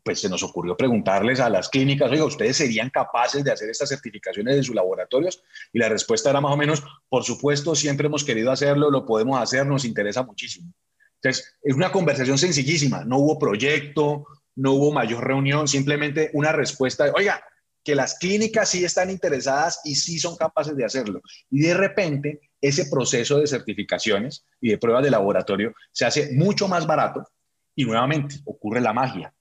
[0.06, 3.90] Pues se nos ocurrió preguntarles a las clínicas, oiga, ¿ustedes serían capaces de hacer estas
[3.90, 5.42] certificaciones en sus laboratorios?
[5.74, 9.42] Y la respuesta era más o menos, por supuesto, siempre hemos querido hacerlo, lo podemos
[9.42, 10.72] hacer, nos interesa muchísimo.
[11.16, 17.06] Entonces, es una conversación sencillísima, no hubo proyecto, no hubo mayor reunión, simplemente una respuesta
[17.06, 17.44] de, oiga,
[17.84, 21.20] que las clínicas sí están interesadas y sí son capaces de hacerlo.
[21.50, 26.68] Y de repente ese proceso de certificaciones y de pruebas de laboratorio se hace mucho
[26.68, 27.28] más barato
[27.74, 29.34] y nuevamente ocurre la magia.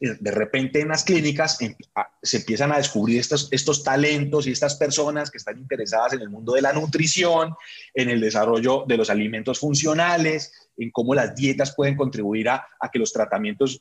[0.00, 1.74] De repente en las clínicas em,
[2.22, 6.30] se empiezan a descubrir estos, estos talentos y estas personas que están interesadas en el
[6.30, 7.54] mundo de la nutrición,
[7.92, 12.98] en el desarrollo de los alimentos funcionales, en cómo las dietas pueden contribuir a, que
[12.98, 13.78] los tratamientos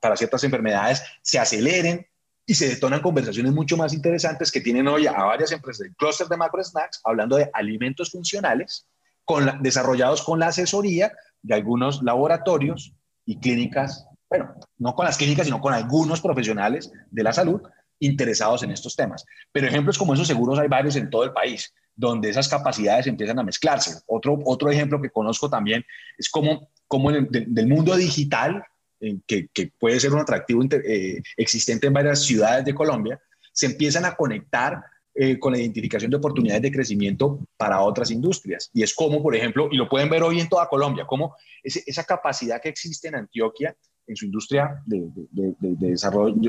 [0.00, 2.06] para ciertas enfermedades se aceleren
[2.46, 6.28] y se detonan conversaciones mucho más interesantes que tienen hoy a varias empresas del clúster
[6.28, 8.86] de macro snacks hablando de alimentos funcionales
[9.60, 12.94] desarrollados con la asesoría de algunos laboratorios
[13.24, 17.62] y clínicas, bueno, no con las clínicas, sino con algunos profesionales de la salud
[18.00, 19.24] interesados en estos temas.
[19.52, 23.38] Pero ejemplos como esos seguros hay varios en todo el país, donde esas capacidades empiezan
[23.38, 24.02] a mezclarse.
[24.06, 25.84] Otro, otro ejemplo que conozco también
[26.18, 28.64] es como, como en el, del mundo digital
[29.26, 33.20] que, puede ser un atractivo eh, existente en varias ciudades de Colombia,
[33.52, 34.82] se empiezan a conectar
[35.14, 38.70] eh, con la identificación de oportunidades de crecimiento para otras industrias.
[38.72, 42.04] Y es como, por ejemplo, y lo pueden ver hoy en toda Colombia, como esa
[42.04, 43.76] capacidad que existe en Antioquia
[44.06, 45.10] en su industria de,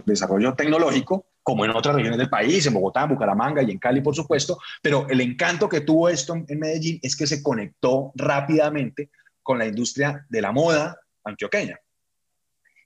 [0.05, 4.01] desarrollo, tecnológico, como en otras regiones del país, en Bogotá, en Bucaramanga y en Cali,
[4.01, 9.09] por supuesto, pero el encanto que tuvo esto en Medellín es que se conectó rápidamente
[9.41, 11.79] con la industria de la moda antioqueña.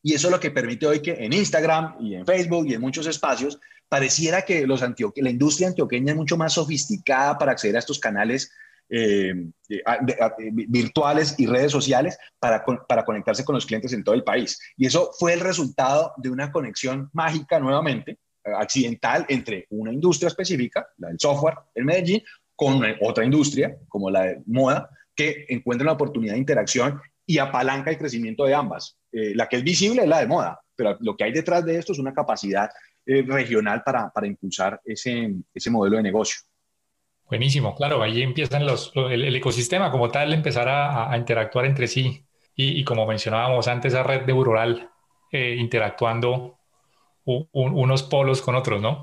[0.01, 2.81] Y eso es lo que permite hoy que en Instagram y en Facebook y en
[2.81, 3.59] muchos espacios
[3.89, 8.51] pareciera que los la industria antioqueña es mucho más sofisticada para acceder a estos canales
[8.89, 9.33] eh,
[10.67, 14.59] virtuales y redes sociales para, para conectarse con los clientes en todo el país.
[14.77, 20.87] Y eso fue el resultado de una conexión mágica nuevamente, accidental, entre una industria específica,
[20.97, 22.23] la del software en Medellín,
[22.55, 27.91] con otra industria como la de moda, que encuentren la oportunidad de interacción y apalanca
[27.91, 28.97] el crecimiento de ambas.
[29.11, 31.77] Eh, la que es visible es la de moda, pero lo que hay detrás de
[31.77, 32.69] esto es una capacidad
[33.05, 36.39] eh, regional para, para impulsar ese, ese modelo de negocio.
[37.29, 42.25] Buenísimo, claro, ahí empiezan los, el, ecosistema como tal, empezar a, interactuar entre sí
[42.55, 44.89] y, como mencionábamos antes, esa red de rural
[45.31, 46.57] eh, interactuando
[47.23, 49.01] unos polos con otros, ¿no?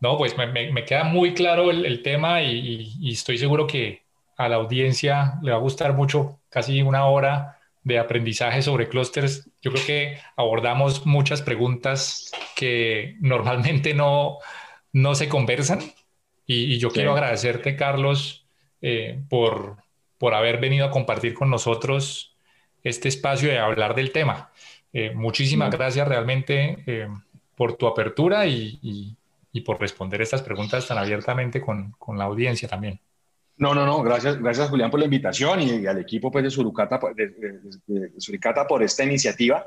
[0.00, 4.02] No, pues me, queda muy claro el, tema y, y, estoy seguro que
[4.36, 9.50] a la audiencia le va a gustar mucho, casi una hora de aprendizaje sobre clústeres.
[9.62, 14.38] Yo creo que abordamos muchas preguntas que normalmente no,
[14.92, 15.80] no se conversan
[16.46, 18.46] y, yo quiero agradecerte, Carlos,
[18.82, 19.76] eh, por,
[20.18, 22.36] por haber venido a compartir con nosotros
[22.82, 24.50] este espacio de hablar del tema.
[24.92, 27.08] Eh, muchísimas gracias realmente eh,
[27.56, 28.78] por tu apertura y,
[29.52, 33.00] y, por responder estas preguntas tan abiertamente con, con, la audiencia también.
[33.56, 37.00] No, no, no, gracias, gracias Julián por la invitación y, al equipo pues, de, Suricata,
[37.14, 37.28] de,
[37.86, 39.64] de, Suricata por esta iniciativa.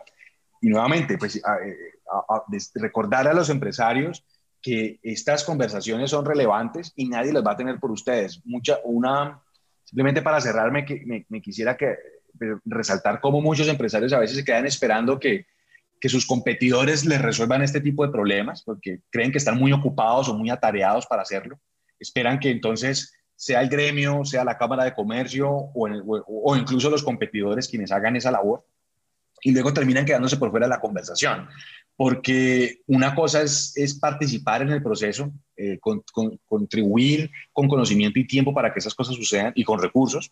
[0.62, 2.44] Y nuevamente, pues a, a,
[2.76, 4.24] recordar a los empresarios
[4.68, 8.42] que estas conversaciones son relevantes y nadie las va a tener por ustedes.
[8.44, 9.42] Mucha, una,
[9.86, 11.96] simplemente para cerrarme, que me, me quisiera que,
[12.66, 15.46] resaltar cómo muchos empresarios a veces se quedan esperando que,
[16.02, 20.28] que sus competidores les resuelvan este tipo de problemas, porque creen que están muy ocupados
[20.28, 21.58] o muy atareados para hacerlo.
[21.98, 26.90] Esperan que entonces sea el gremio, sea la Cámara de Comercio o, el, o, incluso
[26.90, 28.66] los competidores quienes hagan esa labor
[29.42, 31.48] y luego terminan quedándose por fuera de la conversación
[31.98, 36.04] porque una cosa es, participar en el proceso, eh, con,
[36.46, 40.32] contribuir con conocimiento y tiempo para que esas cosas sucedan y con recursos.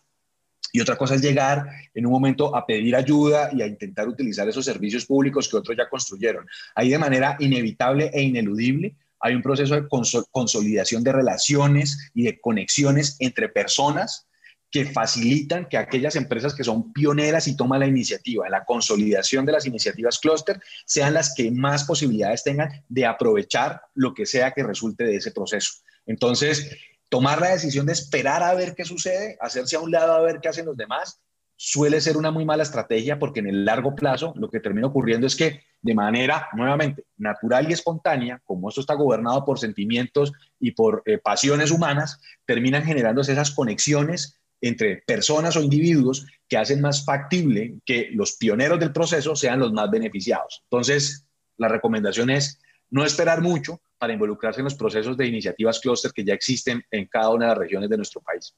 [0.72, 4.48] Y otra cosa es llegar en un momento a pedir ayuda y a intentar utilizar
[4.48, 6.46] esos servicios públicos que otros ya construyeron.
[6.74, 9.88] Ahí de manera inevitable e ineludible hay un proceso de
[10.30, 14.26] consolidación de relaciones y de conexiones entre personas
[14.70, 19.52] que facilitan que aquellas empresas que son pioneras y toman la iniciativa la consolidación de
[19.52, 24.62] las iniciativas clúster sean las que más posibilidades tengan de aprovechar lo que sea que
[24.62, 25.74] resulte de ese proceso.
[26.06, 26.76] Entonces,
[27.08, 30.40] tomar la decisión de esperar a ver qué sucede, hacerse a un lado a ver
[30.40, 31.20] qué hacen los demás,
[31.56, 35.26] suele ser una muy mala estrategia porque en el largo plazo lo que termina ocurriendo
[35.26, 40.72] es que de manera, nuevamente, natural y espontánea, como esto está gobernado por sentimientos y
[40.72, 47.04] por eh, pasiones humanas, terminan generándose esas conexiones entre personas o individuos que hacen más
[47.04, 50.62] factible que los pioneros del proceso sean los más beneficiados.
[50.70, 51.26] Entonces,
[51.58, 56.24] la recomendación es no esperar mucho para involucrarse en los procesos de iniciativas clúster que
[56.24, 58.54] ya existen en cada una de las regiones de nuestro país.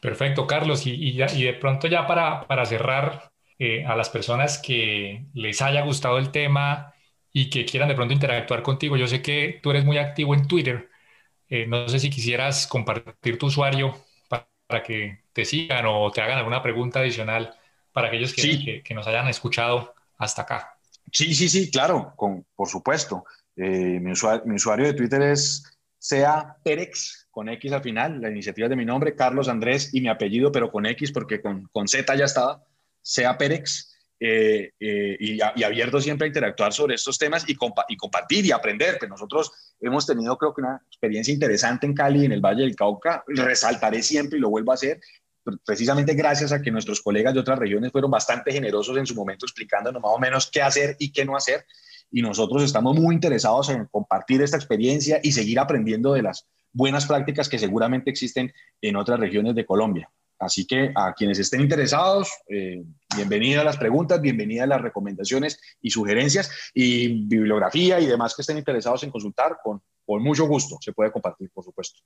[0.00, 0.86] Perfecto, Carlos.
[0.86, 3.30] Y, y, y de pronto ya para, para cerrar,
[3.62, 6.94] eh, a las personas que les haya gustado el tema
[7.30, 10.48] y que quieran de pronto interactuar contigo, yo sé que tú eres muy activo en
[10.48, 10.88] Twitter.
[11.46, 13.94] Eh, no sé si quisieras compartir tu usuario
[14.70, 17.52] para que te sigan o te hagan alguna pregunta adicional
[17.92, 20.78] para aquellos que, que, nos hayan escuchado hasta acá.
[21.12, 23.24] Sí, sí, sí, claro, con, por supuesto.
[23.56, 25.64] Eh, mi, usuario, mi, usuario, de Twitter es
[25.98, 30.08] sea Perex, con X al final, la iniciativa de mi nombre, Carlos Andrés y mi
[30.08, 32.64] apellido, pero con X porque con, con Z ya estaba,
[33.02, 33.88] sea Perex.
[34.22, 38.46] Eh, eh, y, y, abierto siempre a interactuar sobre estos temas y, compa y compartir
[38.46, 38.98] y aprender.
[38.98, 42.76] Que nosotros hemos tenido, creo que, una experiencia interesante en Cali, en el Valle del
[42.76, 43.24] Cauca.
[43.26, 45.00] Resaltaré siempre y lo vuelvo a hacer,
[45.64, 49.46] precisamente gracias a que nuestros colegas de otras regiones fueron bastante generosos en su momento
[49.46, 51.66] explicándonos más o menos qué hacer y qué no hacer.
[52.10, 57.06] Y nosotros estamos muy interesados en compartir esta experiencia y seguir aprendiendo de las buenas
[57.06, 60.10] prácticas que seguramente existen en otras regiones de Colombia.
[60.40, 62.82] Así que a quienes estén interesados, eh,
[63.14, 69.02] bienvenidas las preguntas, bienvenidas las recomendaciones y sugerencias y bibliografía y demás que estén interesados
[69.04, 72.00] en consultar, con, con mucho gusto se puede compartir, por supuesto.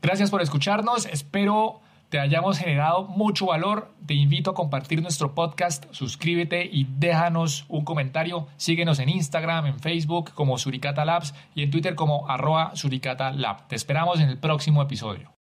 [0.00, 3.90] Gracias por escucharnos, espero te hayamos generado mucho valor.
[4.06, 8.46] Te invito a compartir nuestro podcast, suscríbete y déjanos un comentario.
[8.56, 13.68] Síguenos en Instagram, en Facebook como Suricata Labs y en Twitter como arroba Suricata Lab.
[13.68, 15.37] Te esperamos en el próximo episodio.